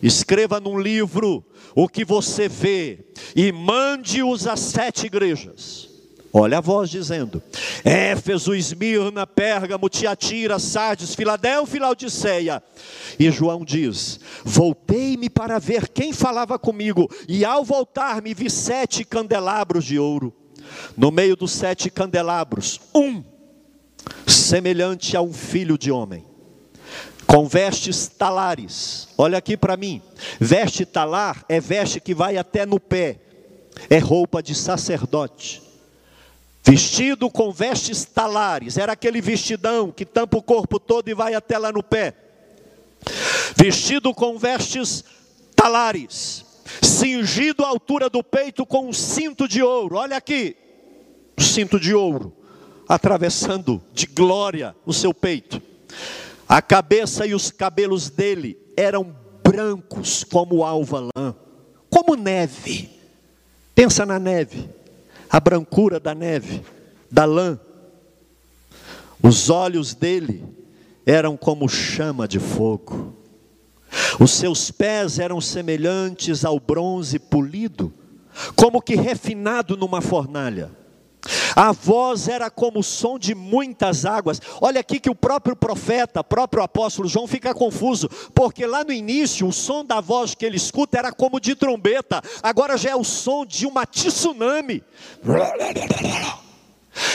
Escreva 0.02 0.60
num 0.60 0.80
livro 0.80 1.44
o 1.76 1.88
que 1.88 2.04
você 2.04 2.48
vê 2.48 3.00
e 3.36 3.52
mande-os 3.52 4.48
às 4.48 4.60
sete 4.60 5.06
igrejas. 5.06 5.90
Olha 6.34 6.58
a 6.60 6.62
voz 6.62 6.90
dizendo: 6.90 7.42
Éfeso, 7.84 8.54
Esmirna, 8.54 9.26
Pérgamo, 9.26 9.90
Tiatira, 9.90 10.60
Sardes, 10.60 11.16
Filadélfia 11.16 11.78
e 11.78 11.80
Laodiceia. 11.80 12.64
E 13.18 13.32
João 13.32 13.64
diz: 13.66 14.20
Voltei-me 14.44 15.30
para 15.30 15.58
ver 15.60 15.90
quem 15.90 16.14
falava 16.14 16.60
comigo, 16.60 17.10
e 17.28 17.44
ao 17.44 17.64
voltar-me 17.64 18.34
vi 18.34 18.50
sete 18.50 19.04
candelabros 19.04 19.86
de 19.86 19.98
ouro. 19.98 20.34
No 20.96 21.12
meio 21.12 21.36
dos 21.36 21.52
sete 21.52 21.90
candelabros, 21.90 22.82
um 22.94 23.24
semelhante 24.26 25.16
a 25.16 25.22
um 25.22 25.34
filho 25.34 25.78
de 25.78 25.92
homem, 25.92 26.26
com 27.28 27.46
vestes 27.46 28.08
talares. 28.08 29.10
Olha 29.18 29.38
aqui 29.38 29.56
para 29.56 29.78
mim: 29.78 30.02
veste 30.40 30.86
talar 30.86 31.46
é 31.48 31.60
veste 31.60 32.00
que 32.00 32.16
vai 32.16 32.38
até 32.38 32.66
no 32.66 32.80
pé, 32.80 33.20
é 33.90 34.00
roupa 34.00 34.42
de 34.42 34.56
sacerdote 34.56 35.68
vestido 36.68 37.30
com 37.30 37.50
vestes 37.50 38.04
talares, 38.04 38.78
era 38.78 38.92
aquele 38.92 39.22
vestidão 39.22 39.90
que 39.90 40.06
tampa 40.06 40.38
o 40.38 40.42
corpo 40.42 40.78
todo 40.78 41.08
e 41.08 41.14
vai 41.14 41.34
até 41.34 41.58
lá 41.58 41.72
no 41.72 41.82
pé. 41.82 42.14
Vestido 43.56 44.14
com 44.14 44.38
vestes 44.38 45.02
talares, 45.56 46.44
cingido 46.82 47.64
à 47.64 47.70
altura 47.70 48.10
do 48.10 48.22
peito 48.22 48.66
com 48.66 48.90
um 48.90 48.92
cinto 48.92 49.48
de 49.48 49.64
ouro. 49.64 49.96
Olha 49.96 50.18
aqui, 50.18 50.58
cinto 51.38 51.80
de 51.80 51.94
ouro 51.94 52.34
atravessando 52.86 53.82
de 53.94 54.06
glória 54.06 54.76
o 54.86 54.92
seu 54.92 55.14
peito. 55.14 55.62
A 56.48 56.62
cabeça 56.62 57.26
e 57.26 57.34
os 57.34 57.52
cabelos 57.52 58.10
dele 58.10 58.58
eram 58.76 59.16
brancos 59.44 60.24
como 60.24 60.64
alva 60.64 61.10
lã, 61.16 61.36
como 61.90 62.16
neve. 62.16 62.90
Pensa 63.76 64.06
na 64.06 64.18
neve 64.18 64.70
a 65.30 65.40
brancura 65.40 66.00
da 66.00 66.16
neve, 66.16 66.64
da 67.12 67.26
lã. 67.26 67.60
Os 69.22 69.50
olhos 69.50 69.94
dele 69.94 70.44
eram 71.06 71.36
como 71.36 71.68
chama 71.68 72.28
de 72.28 72.40
fogo. 72.40 73.14
Os 74.20 74.32
seus 74.32 74.72
pés 74.72 75.20
eram 75.20 75.40
semelhantes 75.40 76.44
ao 76.46 76.60
bronze 76.60 77.20
polido, 77.20 77.94
como 78.56 78.82
que 78.82 78.96
refinado 78.96 79.76
numa 79.76 80.02
fornalha. 80.02 80.72
A 81.58 81.72
voz 81.72 82.28
era 82.28 82.52
como 82.52 82.82
o 82.82 82.84
som 82.84 83.18
de 83.18 83.34
muitas 83.34 84.06
águas. 84.06 84.40
Olha 84.62 84.80
aqui 84.80 85.00
que 85.00 85.10
o 85.10 85.16
próprio 85.16 85.56
profeta, 85.56 86.24
próprio 86.24 86.62
apóstolo 86.62 87.10
João 87.10 87.26
fica 87.26 87.52
confuso, 87.52 88.08
porque 88.32 88.64
lá 88.68 88.84
no 88.84 88.94
início 88.94 89.48
o 89.48 89.52
som 89.52 89.84
da 89.84 90.00
voz 90.00 90.36
que 90.36 90.46
ele 90.46 90.56
escuta 90.56 91.00
era 91.00 91.12
como 91.12 91.40
de 91.40 91.56
trombeta, 91.56 92.22
agora 92.44 92.78
já 92.78 92.92
é 92.92 92.96
o 92.96 93.04
som 93.04 93.44
de 93.44 93.66
uma 93.66 93.88
tsunami. 93.88 94.84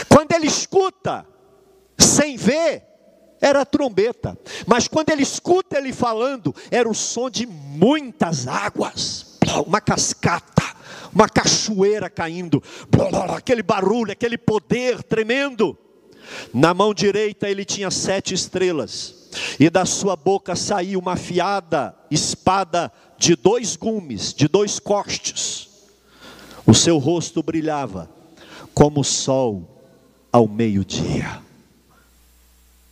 Quando 0.08 0.32
ele 0.32 0.48
escuta, 0.48 1.24
sem 1.96 2.36
ver, 2.36 2.82
era 3.40 3.64
trombeta, 3.64 4.36
mas 4.66 4.88
quando 4.88 5.10
ele 5.10 5.22
escuta 5.22 5.78
ele 5.78 5.92
falando, 5.92 6.52
era 6.68 6.88
o 6.88 6.94
som 6.94 7.30
de 7.30 7.46
muitas 7.46 8.48
águas, 8.48 9.31
uma 9.60 9.80
cascata 9.80 10.62
uma 11.14 11.28
cachoeira 11.28 12.08
caindo, 12.08 12.62
aquele 13.36 13.62
barulho, 13.62 14.12
aquele 14.12 14.38
poder 14.38 15.02
tremendo. 15.02 15.76
Na 16.52 16.72
mão 16.72 16.94
direita 16.94 17.48
ele 17.48 17.64
tinha 17.64 17.90
sete 17.90 18.32
estrelas, 18.32 19.28
e 19.60 19.68
da 19.68 19.84
sua 19.84 20.16
boca 20.16 20.56
saía 20.56 20.98
uma 20.98 21.12
afiada 21.12 21.94
espada 22.10 22.90
de 23.18 23.36
dois 23.36 23.76
gumes, 23.76 24.32
de 24.32 24.48
dois 24.48 24.78
cortes. 24.78 25.68
O 26.66 26.74
seu 26.74 26.96
rosto 26.98 27.42
brilhava 27.42 28.08
como 28.72 29.00
o 29.00 29.04
sol 29.04 29.68
ao 30.32 30.48
meio-dia. 30.48 31.42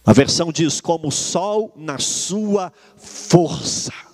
A 0.04 0.12
versão 0.12 0.50
diz: 0.50 0.80
como 0.80 1.08
o 1.08 1.12
sol 1.12 1.72
na 1.76 1.98
sua 1.98 2.72
força. 2.96 4.09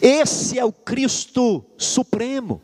Esse 0.00 0.58
é 0.58 0.64
o 0.64 0.72
Cristo 0.72 1.64
Supremo. 1.76 2.60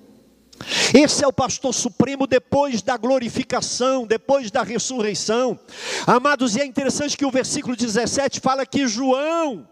Esse 0.95 1.23
é 1.23 1.29
o 1.29 1.33
pastor 1.33 1.75
supremo 1.75 2.27
depois 2.27 2.81
da 2.81 2.97
glorificação, 2.97 4.07
depois 4.07 4.51
da 4.51 4.63
ressurreição. 4.63 5.59
Amados, 6.07 6.57
e 6.57 6.61
é 6.61 6.65
interessante 6.65 7.17
que 7.17 7.27
o 7.27 7.31
versículo 7.31 7.77
17 7.77 8.41
fala 8.41 8.65
que 8.65 8.87
João, 8.87 9.69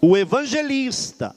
o 0.00 0.16
evangelista, 0.16 1.34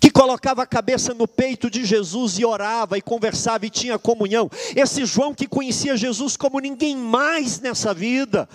que 0.00 0.10
colocava 0.10 0.64
a 0.64 0.66
cabeça 0.66 1.14
no 1.14 1.28
peito 1.28 1.70
de 1.70 1.84
Jesus 1.84 2.38
e 2.38 2.44
orava 2.44 2.98
e 2.98 3.02
conversava 3.02 3.66
e 3.66 3.70
tinha 3.70 3.98
comunhão. 3.98 4.50
Esse 4.74 5.04
João 5.04 5.32
que 5.32 5.46
conhecia 5.46 5.96
Jesus 5.96 6.36
como 6.36 6.58
ninguém 6.58 6.96
mais 6.96 7.60
nessa 7.60 7.94
vida, 7.94 8.48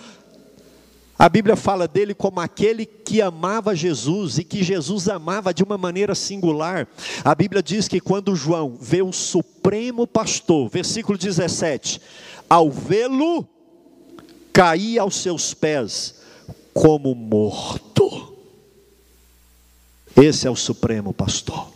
a 1.18 1.28
Bíblia 1.28 1.56
fala 1.56 1.88
dele 1.88 2.14
como 2.14 2.40
aquele 2.40 2.86
que 2.86 3.22
amava 3.22 3.76
Jesus 3.76 4.38
e 4.38 4.44
que 4.44 4.64
Jesus 4.64 5.10
amava 5.10 5.52
de 5.52 5.64
uma 5.64 5.78
maneira 5.78 6.14
singular. 6.14 6.88
A 7.24 7.34
Bíblia 7.34 7.64
diz 7.64 7.88
que 7.88 8.00
quando 8.00 8.36
João 8.36 8.78
vê 8.80 9.02
o 9.02 9.12
Supremo 9.12 10.06
Pastor, 10.06 10.70
versículo 10.70 11.18
17, 11.18 12.00
ao 12.48 12.70
vê-lo, 12.70 13.48
caía 14.54 15.02
aos 15.02 15.16
seus 15.16 15.56
pés 15.56 16.16
como 16.72 17.16
morto. 17.16 18.36
Esse 20.16 20.48
é 20.48 20.52
o 20.52 20.56
Supremo 20.56 21.14
Pastor. 21.14 21.72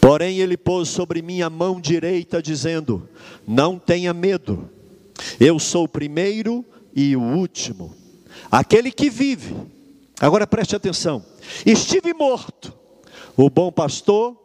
Porém, 0.00 0.38
ele 0.38 0.56
pôs 0.56 0.88
sobre 0.88 1.20
mim 1.20 1.42
a 1.42 1.50
mão 1.50 1.80
direita, 1.80 2.40
dizendo: 2.40 3.06
Não 3.46 3.78
tenha 3.78 4.14
medo, 4.14 4.70
eu 5.38 5.58
sou 5.58 5.84
o 5.84 5.88
primeiro 5.88 6.64
e 6.94 7.16
o 7.16 7.20
último 7.20 7.97
Aquele 8.50 8.90
que 8.90 9.10
vive, 9.10 9.54
agora 10.20 10.46
preste 10.46 10.74
atenção: 10.74 11.24
estive 11.64 12.14
morto, 12.14 12.72
o 13.36 13.50
bom 13.50 13.70
pastor 13.70 14.36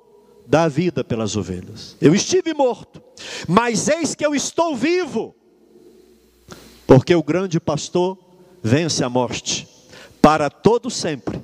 dá 0.45 0.67
vida 0.67 1.03
pelas 1.03 1.35
ovelhas. 1.35 1.95
Eu 2.01 2.13
estive 2.13 2.53
morto, 2.53 3.01
mas 3.47 3.87
eis 3.87 4.13
que 4.13 4.25
eu 4.25 4.35
estou 4.35 4.75
vivo, 4.75 5.35
porque 6.85 7.15
o 7.15 7.23
grande 7.23 7.59
pastor 7.59 8.17
vence 8.61 9.03
a 9.03 9.09
morte 9.09 9.67
para 10.21 10.49
todo 10.49 10.89
sempre. 10.89 11.41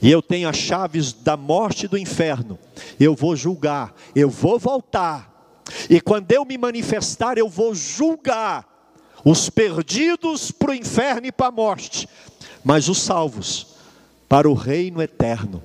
E 0.00 0.10
eu 0.10 0.20
tenho 0.20 0.48
as 0.48 0.56
chaves 0.56 1.12
da 1.12 1.36
morte 1.36 1.86
e 1.86 1.88
do 1.88 1.96
inferno. 1.96 2.58
Eu 3.00 3.14
vou 3.14 3.34
julgar, 3.34 3.94
eu 4.14 4.28
vou 4.28 4.58
voltar. 4.58 5.62
E 5.88 5.98
quando 6.00 6.30
eu 6.30 6.44
me 6.44 6.58
manifestar, 6.58 7.38
eu 7.38 7.48
vou 7.48 7.74
julgar 7.74 8.73
os 9.24 9.48
perdidos 9.48 10.50
para 10.50 10.70
o 10.70 10.74
inferno 10.74 11.26
e 11.26 11.32
para 11.32 11.46
a 11.46 11.52
morte, 11.52 12.08
mas 12.62 12.88
os 12.88 13.00
salvos 13.00 13.68
para 14.28 14.48
o 14.48 14.54
reino 14.54 15.00
eterno 15.00 15.62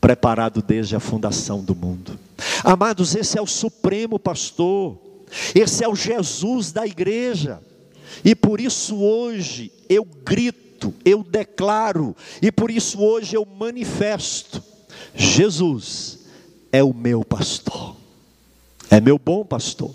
preparado 0.00 0.62
desde 0.62 0.96
a 0.96 1.00
fundação 1.00 1.62
do 1.62 1.74
mundo. 1.74 2.18
Amados, 2.64 3.14
esse 3.14 3.38
é 3.38 3.42
o 3.42 3.46
supremo 3.46 4.18
pastor, 4.18 4.98
esse 5.54 5.84
é 5.84 5.88
o 5.88 5.94
Jesus 5.94 6.72
da 6.72 6.86
igreja, 6.86 7.60
e 8.24 8.34
por 8.34 8.60
isso 8.60 8.96
hoje 8.96 9.72
eu 9.88 10.04
grito, 10.04 10.94
eu 11.04 11.22
declaro, 11.22 12.16
e 12.40 12.50
por 12.50 12.70
isso 12.70 13.00
hoje 13.00 13.36
eu 13.36 13.44
manifesto: 13.44 14.62
Jesus 15.14 16.20
é 16.72 16.82
o 16.82 16.94
meu 16.94 17.24
pastor, 17.24 17.96
é 18.90 19.00
meu 19.00 19.18
bom 19.18 19.44
pastor, 19.44 19.94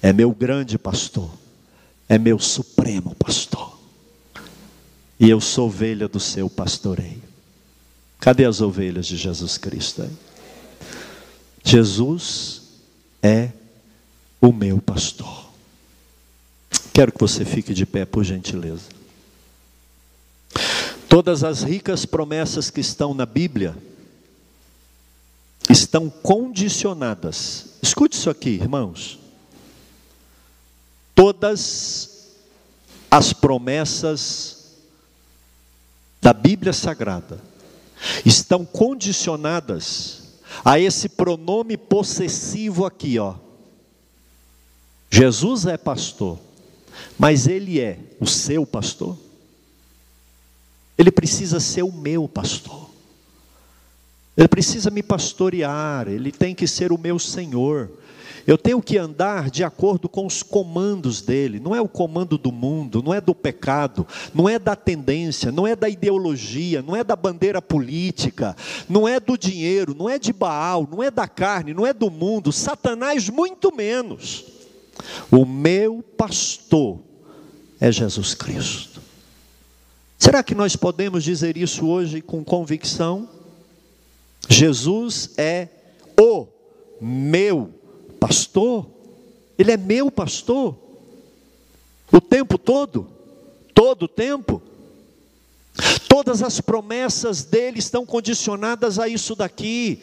é 0.00 0.12
meu 0.12 0.30
grande 0.30 0.78
pastor, 0.78 1.30
é 2.08 2.18
meu 2.18 2.38
supremo 2.38 3.14
pastor, 3.14 3.78
e 5.20 5.28
eu 5.28 5.40
sou 5.40 5.66
ovelha 5.66 6.08
do 6.08 6.18
seu 6.18 6.48
pastoreio. 6.48 7.22
Cadê 8.20 8.44
as 8.44 8.60
ovelhas 8.60 9.06
de 9.06 9.16
Jesus 9.16 9.58
Cristo? 9.58 10.02
Hein? 10.02 10.18
Jesus 11.62 12.62
é 13.22 13.50
o 14.40 14.52
meu 14.52 14.80
pastor. 14.80 15.48
Quero 16.92 17.12
que 17.12 17.20
você 17.20 17.44
fique 17.44 17.72
de 17.72 17.86
pé, 17.86 18.04
por 18.04 18.24
gentileza. 18.24 18.88
Todas 21.08 21.44
as 21.44 21.62
ricas 21.62 22.04
promessas 22.04 22.70
que 22.70 22.80
estão 22.80 23.14
na 23.14 23.24
Bíblia 23.24 23.76
estão 25.70 26.10
condicionadas. 26.10 27.66
Escute 27.82 28.16
isso 28.16 28.28
aqui, 28.28 28.50
irmãos. 28.50 29.18
Todas 31.18 32.36
as 33.10 33.32
promessas 33.32 34.76
da 36.22 36.32
Bíblia 36.32 36.72
Sagrada 36.72 37.42
estão 38.24 38.64
condicionadas 38.64 40.38
a 40.64 40.78
esse 40.78 41.08
pronome 41.08 41.76
possessivo 41.76 42.86
aqui, 42.86 43.18
ó. 43.18 43.34
Jesus 45.10 45.66
é 45.66 45.76
pastor, 45.76 46.38
mas 47.18 47.48
ele 47.48 47.80
é 47.80 47.98
o 48.20 48.26
seu 48.26 48.64
pastor? 48.64 49.18
Ele 50.96 51.10
precisa 51.10 51.58
ser 51.58 51.82
o 51.82 51.90
meu 51.90 52.28
pastor. 52.28 52.90
Ele 54.36 54.46
precisa 54.46 54.88
me 54.88 55.02
pastorear, 55.02 56.06
ele 56.06 56.30
tem 56.30 56.54
que 56.54 56.68
ser 56.68 56.92
o 56.92 56.96
meu 56.96 57.18
Senhor. 57.18 57.90
Eu 58.48 58.56
tenho 58.56 58.80
que 58.80 58.96
andar 58.96 59.50
de 59.50 59.62
acordo 59.62 60.08
com 60.08 60.24
os 60.24 60.42
comandos 60.42 61.20
dele, 61.20 61.60
não 61.60 61.76
é 61.76 61.82
o 61.82 61.86
comando 61.86 62.38
do 62.38 62.50
mundo, 62.50 63.02
não 63.02 63.12
é 63.12 63.20
do 63.20 63.34
pecado, 63.34 64.06
não 64.34 64.48
é 64.48 64.58
da 64.58 64.74
tendência, 64.74 65.52
não 65.52 65.66
é 65.66 65.76
da 65.76 65.86
ideologia, 65.86 66.80
não 66.80 66.96
é 66.96 67.04
da 67.04 67.14
bandeira 67.14 67.60
política, 67.60 68.56
não 68.88 69.06
é 69.06 69.20
do 69.20 69.36
dinheiro, 69.36 69.94
não 69.94 70.08
é 70.08 70.18
de 70.18 70.32
Baal, 70.32 70.88
não 70.90 71.02
é 71.02 71.10
da 71.10 71.28
carne, 71.28 71.74
não 71.74 71.84
é 71.84 71.92
do 71.92 72.10
mundo, 72.10 72.50
Satanás 72.50 73.28
muito 73.28 73.70
menos. 73.70 74.46
O 75.30 75.44
meu 75.44 76.02
pastor 76.16 77.00
é 77.78 77.92
Jesus 77.92 78.32
Cristo. 78.32 79.02
Será 80.18 80.42
que 80.42 80.54
nós 80.54 80.74
podemos 80.74 81.22
dizer 81.22 81.58
isso 81.58 81.86
hoje 81.86 82.22
com 82.22 82.42
convicção? 82.42 83.28
Jesus 84.48 85.34
é 85.36 85.68
o 86.18 86.46
meu 86.98 87.77
pastor, 88.18 88.86
ele 89.58 89.72
é 89.72 89.76
meu 89.76 90.10
pastor, 90.10 90.76
o 92.12 92.20
tempo 92.20 92.58
todo, 92.58 93.08
todo 93.74 94.04
o 94.04 94.08
tempo. 94.08 94.62
Todas 96.08 96.42
as 96.42 96.60
promessas 96.60 97.44
dele 97.44 97.78
estão 97.78 98.04
condicionadas 98.04 98.98
a 98.98 99.06
isso 99.06 99.36
daqui. 99.36 100.00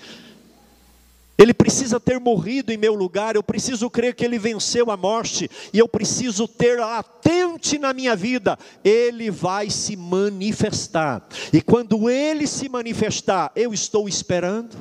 Ele 1.38 1.54
precisa 1.54 2.00
ter 2.00 2.18
morrido 2.18 2.72
em 2.72 2.78
meu 2.78 2.96
lugar, 2.96 3.36
eu 3.36 3.44
preciso 3.44 3.90
crer 3.90 4.16
que 4.16 4.24
ele 4.24 4.40
venceu 4.40 4.90
a 4.90 4.96
morte, 4.96 5.50
e 5.74 5.80
eu 5.80 5.88
preciso 5.88 6.48
ter 6.48 6.80
latente 6.80 7.78
na 7.78 7.92
minha 7.92 8.16
vida, 8.16 8.58
ele 8.84 9.30
vai 9.30 9.70
se 9.70 9.98
manifestar. 9.98 11.28
E 11.52 11.62
quando 11.62 12.10
ele 12.10 12.48
se 12.48 12.70
manifestar, 12.70 13.52
eu 13.54 13.74
estou 13.74 14.08
esperando, 14.08 14.78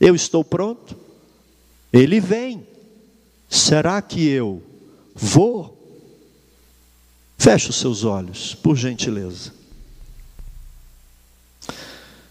eu 0.00 0.14
estou 0.14 0.42
pronto. 0.42 1.07
Ele 1.92 2.20
vem. 2.20 2.66
Será 3.48 4.00
que 4.02 4.26
eu 4.26 4.62
vou? 5.14 5.76
Feche 7.38 7.70
os 7.70 7.76
seus 7.76 8.04
olhos, 8.04 8.54
por 8.54 8.76
gentileza. 8.76 9.52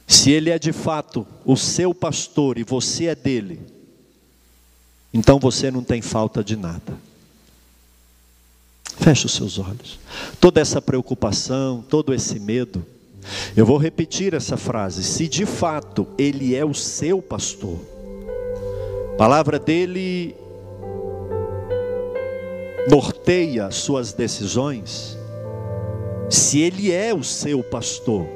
Se 0.06 0.32
ele 0.32 0.50
é 0.50 0.60
de 0.60 0.72
fato 0.72 1.28
o 1.46 1.58
seu 1.58 1.94
pastor 1.94 2.58
e 2.58 2.64
você 2.64 3.06
é 3.06 3.16
dele, 3.16 3.60
então 5.14 5.40
você 5.40 5.72
não 5.72 5.84
tem 5.84 6.02
falta 6.02 6.44
de 6.44 6.56
nada. 6.56 6.98
Feche 8.98 9.26
os 9.26 9.34
seus 9.34 9.58
olhos. 9.58 10.00
Toda 10.40 10.62
essa 10.62 10.82
preocupação, 10.82 11.84
todo 11.90 12.14
esse 12.14 12.40
medo, 12.40 12.86
eu 13.56 13.66
vou 13.66 13.78
repetir 13.78 14.34
essa 14.34 14.58
frase: 14.58 15.04
se 15.04 15.28
de 15.28 15.46
fato 15.46 16.08
ele 16.18 16.56
é 16.56 16.66
o 16.66 16.74
seu 16.74 17.22
pastor, 17.22 17.80
a 19.18 19.26
palavra 19.28 19.58
dele 19.58 20.36
norteia 22.88 23.72
suas 23.72 24.14
decisões. 24.14 25.18
Se 26.30 26.62
ele 26.62 26.92
é 26.92 27.16
o 27.16 27.24
seu 27.24 27.64
pastor, 27.64 28.28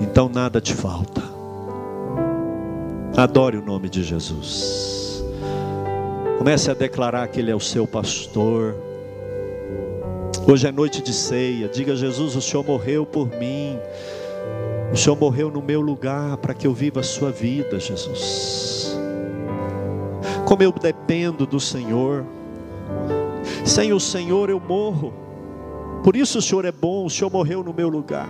então 0.00 0.28
nada 0.28 0.60
te 0.60 0.74
falta. 0.74 1.22
Adore 3.16 3.56
o 3.56 3.64
nome 3.64 3.88
de 3.88 4.02
Jesus. 4.02 5.24
Comece 6.36 6.72
a 6.72 6.74
declarar 6.74 7.28
que 7.28 7.38
ele 7.38 7.52
é 7.52 7.54
o 7.54 7.60
seu 7.60 7.86
pastor. 7.86 8.74
Hoje 10.48 10.66
é 10.66 10.72
noite 10.72 11.00
de 11.00 11.12
ceia. 11.12 11.68
Diga 11.68 11.94
Jesus, 11.94 12.34
o 12.34 12.42
Senhor 12.42 12.64
morreu 12.64 13.06
por 13.06 13.28
mim. 13.38 13.78
O 14.92 14.96
Senhor 14.96 15.14
morreu 15.14 15.48
no 15.48 15.62
meu 15.62 15.80
lugar 15.80 16.38
para 16.38 16.54
que 16.54 16.66
eu 16.66 16.74
viva 16.74 16.98
a 16.98 17.04
sua 17.04 17.30
vida, 17.30 17.78
Jesus 17.78 18.73
como 20.44 20.62
eu 20.62 20.72
dependo 20.72 21.46
do 21.46 21.58
Senhor. 21.58 22.24
Sem 23.64 23.92
o 23.92 24.00
Senhor 24.00 24.50
eu 24.50 24.60
morro. 24.60 25.12
Por 26.02 26.16
isso 26.16 26.38
o 26.38 26.42
Senhor 26.42 26.64
é 26.64 26.72
bom, 26.72 27.06
o 27.06 27.10
Senhor 27.10 27.30
morreu 27.30 27.62
no 27.62 27.72
meu 27.72 27.88
lugar. 27.88 28.28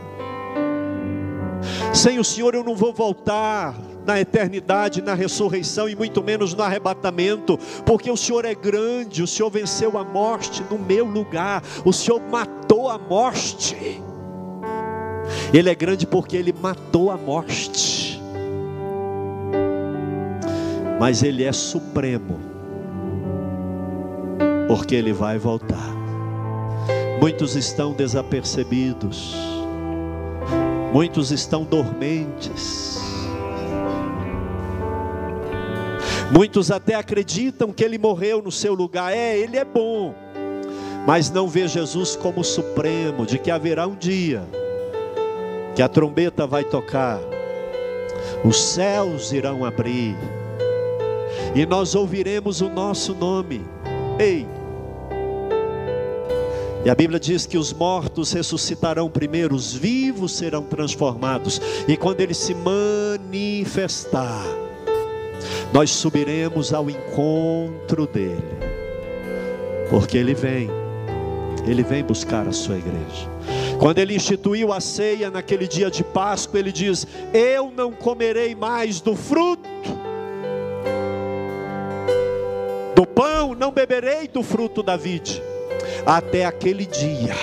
Sem 1.93 2.19
o 2.19 2.25
Senhor 2.25 2.55
eu 2.55 2.63
não 2.63 2.77
vou 2.77 2.93
voltar 2.93 3.75
na 4.07 4.21
eternidade, 4.21 5.01
na 5.01 5.15
ressurreição 5.15 5.89
e 5.89 5.97
muito 5.97 6.23
menos 6.23 6.53
no 6.55 6.63
arrebatamento, 6.63 7.59
porque 7.87 8.11
o 8.11 8.17
Senhor 8.17 8.45
é 8.45 8.55
grande, 8.55 9.23
o 9.23 9.27
Senhor 9.27 9.49
venceu 9.49 9.97
a 9.97 10.05
morte 10.05 10.63
no 10.71 10.79
meu 10.79 11.07
lugar, 11.07 11.63
o 11.85 11.93
Senhor 11.93 12.21
matou 12.21 12.91
a 12.91 12.99
morte. 12.99 14.01
Ele 15.53 15.71
é 15.71 15.75
grande 15.75 16.07
porque 16.07 16.37
ele 16.37 16.53
matou 16.53 17.11
a 17.11 17.17
morte 17.17 18.04
mas 21.05 21.23
Ele 21.23 21.45
é 21.45 21.53
supremo, 21.53 22.41
porque 24.67 24.95
Ele 24.95 25.13
vai 25.13 25.37
voltar. 25.37 25.93
Muitos 27.21 27.55
estão 27.57 27.93
desapercebidos, 27.93 29.35
muitos 30.95 31.31
estão 31.31 31.63
dormentes, 31.63 33.03
muitos 36.33 36.71
até 36.71 36.95
acreditam 36.95 37.71
que 37.71 37.85
Ele 37.85 37.99
morreu 37.99 38.41
no 38.41 38.51
seu 38.51 38.73
lugar. 38.73 39.13
É, 39.13 39.37
Ele 39.37 39.59
é 39.59 39.65
bom, 39.67 40.15
mas 41.07 41.31
não 41.31 41.47
vê 41.47 41.69
Jesus 41.69 42.17
como 42.17 42.43
supremo, 42.43 43.27
de 43.27 43.39
que 43.39 43.51
haverá 43.51 43.87
um 43.87 43.95
dia 43.95 44.43
que 45.77 45.83
a 45.83 45.89
trombeta 45.89 46.47
vai 46.47 46.65
tocar, 46.65 47.21
os 48.43 48.59
céus 48.59 49.33
irão 49.33 49.67
abrir 49.67 50.17
e 51.55 51.65
nós 51.65 51.95
ouviremos 51.95 52.61
o 52.61 52.69
nosso 52.69 53.15
nome. 53.15 53.63
Ei! 54.19 54.47
E 56.85 56.91
a 56.91 56.95
Bíblia 56.95 57.19
diz 57.19 57.47
que 57.47 57.57
os 57.57 57.73
mortos 57.73 58.33
ressuscitarão 58.33 59.09
primeiro, 59.09 59.55
os 59.55 59.73
vivos 59.73 60.33
serão 60.33 60.65
transformados, 60.65 61.61
e 61.89 61.97
quando 61.97 62.21
ele 62.21 62.35
se 62.35 62.55
manifestar, 62.55 64.45
nós 65.73 65.91
subiremos 65.91 66.75
ao 66.75 66.91
encontro 66.91 68.07
dele, 68.07 68.59
porque 69.89 70.19
ele 70.19 70.35
vem, 70.35 70.69
ele 71.67 71.83
vem 71.83 72.05
buscar 72.05 72.47
a 72.47 72.53
sua 72.53 72.77
igreja. 72.77 73.33
Quando 73.79 73.99
ele 73.99 74.15
instituiu 74.15 74.71
a 74.71 74.81
ceia 74.81 75.31
naquele 75.31 75.67
dia 75.67 75.91
de 75.91 76.05
Páscoa, 76.05 76.61
ele 76.61 76.71
diz: 76.71 77.07
Eu 77.33 77.73
não 77.75 77.93
comerei 77.93 78.55
mais 78.55 79.01
do 79.01 79.17
fruto 79.17 79.69
do 83.05 83.07
pão, 83.07 83.55
não 83.55 83.71
beberei 83.71 84.27
do 84.27 84.43
fruto 84.43 84.83
da 84.83 84.97
vide, 84.97 85.43
até 86.07 86.47
aquele 86.47 86.87
dia, 86.87 87.35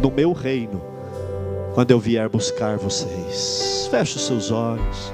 no 0.00 0.08
meu 0.08 0.32
reino, 0.32 0.80
quando 1.74 1.90
eu 1.90 1.98
vier 1.98 2.28
buscar 2.28 2.78
vocês. 2.78 3.88
Feche 3.90 4.16
os 4.16 4.26
seus 4.26 4.52
olhos. 4.52 5.12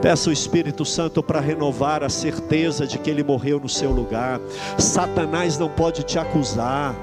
Peça 0.00 0.30
o 0.30 0.32
Espírito 0.32 0.84
Santo 0.84 1.22
para 1.22 1.40
renovar 1.40 2.02
a 2.02 2.08
certeza 2.08 2.86
de 2.86 2.98
que 2.98 3.10
ele 3.10 3.22
morreu 3.22 3.60
no 3.60 3.68
seu 3.68 3.90
lugar. 3.90 4.40
Satanás 4.78 5.58
não 5.58 5.68
pode 5.68 6.02
te 6.02 6.18
acusar. 6.18 6.94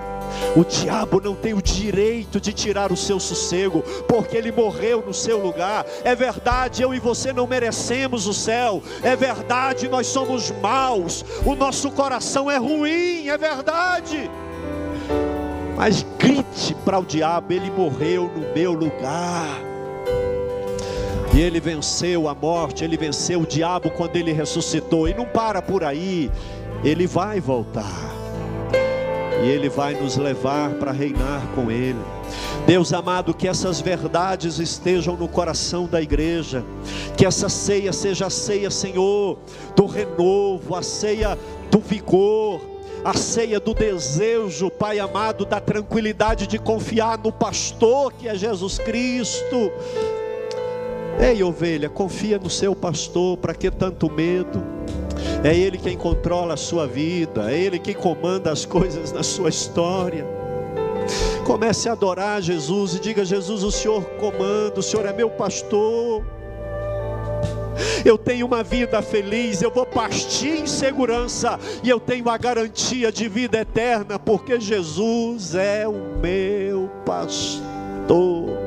O 0.56 0.64
diabo 0.64 1.20
não 1.22 1.36
tem 1.36 1.54
o 1.54 1.62
direito 1.62 2.40
de 2.40 2.54
tirar 2.54 2.92
o 2.92 2.98
seu 2.98 3.20
sossego, 3.20 3.82
porque 4.08 4.38
ele 4.38 4.52
morreu 4.52 5.04
no 5.06 5.14
seu 5.14 5.38
lugar. 5.38 5.86
É 6.04 6.16
verdade, 6.16 6.82
eu 6.82 6.94
e 6.94 7.00
você 7.00 7.34
não 7.34 7.46
merecemos 7.46 8.26
o 8.26 8.34
céu. 8.34 8.82
É 9.04 9.16
verdade, 9.16 9.90
nós 9.90 10.08
somos 10.08 10.52
maus. 10.62 11.26
O 11.46 11.56
nosso 11.56 11.92
coração 11.92 12.50
é 12.50 12.58
ruim, 12.58 13.28
é 13.28 13.38
verdade. 13.38 14.30
Mas 15.76 16.06
grite 16.18 16.74
para 16.86 17.00
o 17.00 17.06
diabo: 17.06 17.52
ele 17.52 17.70
morreu 17.70 18.32
no 18.34 18.54
meu 18.54 18.72
lugar. 18.72 19.62
E 21.34 21.42
ele 21.42 21.60
venceu 21.60 22.30
a 22.30 22.34
morte, 22.34 22.86
ele 22.86 22.96
venceu 22.96 23.42
o 23.42 23.46
diabo 23.46 23.90
quando 23.90 24.16
ele 24.16 24.32
ressuscitou. 24.32 25.06
E 25.10 25.14
não 25.14 25.26
para 25.26 25.62
por 25.62 25.84
aí, 25.84 26.32
ele 26.82 27.06
vai 27.06 27.42
voltar 27.42 28.15
e 29.44 29.48
Ele 29.48 29.70
vai 29.70 29.94
nos 29.94 30.18
levar 30.18 30.72
para 30.76 30.92
reinar 30.92 31.48
com 31.54 31.70
Ele. 31.70 32.00
Deus 32.66 32.94
amado, 32.94 33.34
que 33.34 33.48
essas 33.48 33.80
verdades 33.80 34.60
estejam 34.60 35.16
no 35.16 35.28
coração 35.28 35.86
da 35.86 36.02
igreja, 36.02 36.64
que 37.16 37.26
essa 37.26 37.48
ceia 37.48 37.94
seja 37.94 38.26
a 38.28 38.30
ceia, 38.30 38.72
Senhor, 38.72 39.38
do 39.76 39.86
renovo, 39.86 40.76
a 40.76 40.82
ceia 40.82 41.38
do 41.70 41.80
vigor, 41.80 42.60
a 43.04 43.14
ceia 43.14 43.60
do 43.60 43.74
desejo, 43.74 44.72
Pai 44.72 44.98
amado, 44.98 45.46
da 45.46 45.60
tranquilidade 45.60 46.48
de 46.48 46.58
confiar 46.58 47.20
no 47.20 47.32
pastor 47.32 48.12
que 48.14 48.28
é 48.28 48.36
Jesus 48.36 48.80
Cristo. 48.80 49.72
Ei, 51.20 51.44
ovelha, 51.44 51.88
confia 51.88 52.40
no 52.40 52.50
seu 52.50 52.76
pastor, 52.76 53.38
para 53.38 53.54
que 53.54 53.70
tanto 53.70 54.12
medo? 54.12 54.64
É 55.44 55.56
Ele 55.56 55.78
quem 55.78 55.98
controla 55.98 56.56
a 56.56 56.58
sua 56.58 56.88
vida, 56.88 57.52
é 57.52 57.60
Ele 57.60 57.80
quem 57.80 57.94
comanda 57.94 58.52
as 58.52 58.66
coisas 58.66 59.12
na 59.12 59.24
sua 59.24 59.50
história. 59.50 60.26
Comece 61.46 61.88
a 61.88 61.92
adorar 61.92 62.42
Jesus 62.42 62.96
e 62.96 63.00
diga: 63.00 63.24
Jesus, 63.24 63.64
o 63.64 63.72
Senhor 63.72 64.04
comanda, 64.20 64.80
o 64.80 64.84
Senhor 64.84 65.06
é 65.06 65.14
meu 65.14 65.30
pastor. 65.30 66.24
Eu 68.04 68.18
tenho 68.18 68.46
uma 68.46 68.64
vida 68.64 69.02
feliz, 69.02 69.62
eu 69.62 69.72
vou 69.72 69.86
partir 69.86 70.62
em 70.62 70.68
segurança 70.68 71.60
e 71.84 71.90
eu 71.90 72.00
tenho 72.00 72.30
a 72.30 72.38
garantia 72.38 73.12
de 73.12 73.28
vida 73.28 73.60
eterna, 73.60 74.18
porque 74.18 74.60
Jesus 74.60 75.56
é 75.56 75.88
o 75.88 76.20
meu 76.22 76.90
pastor. 77.06 78.65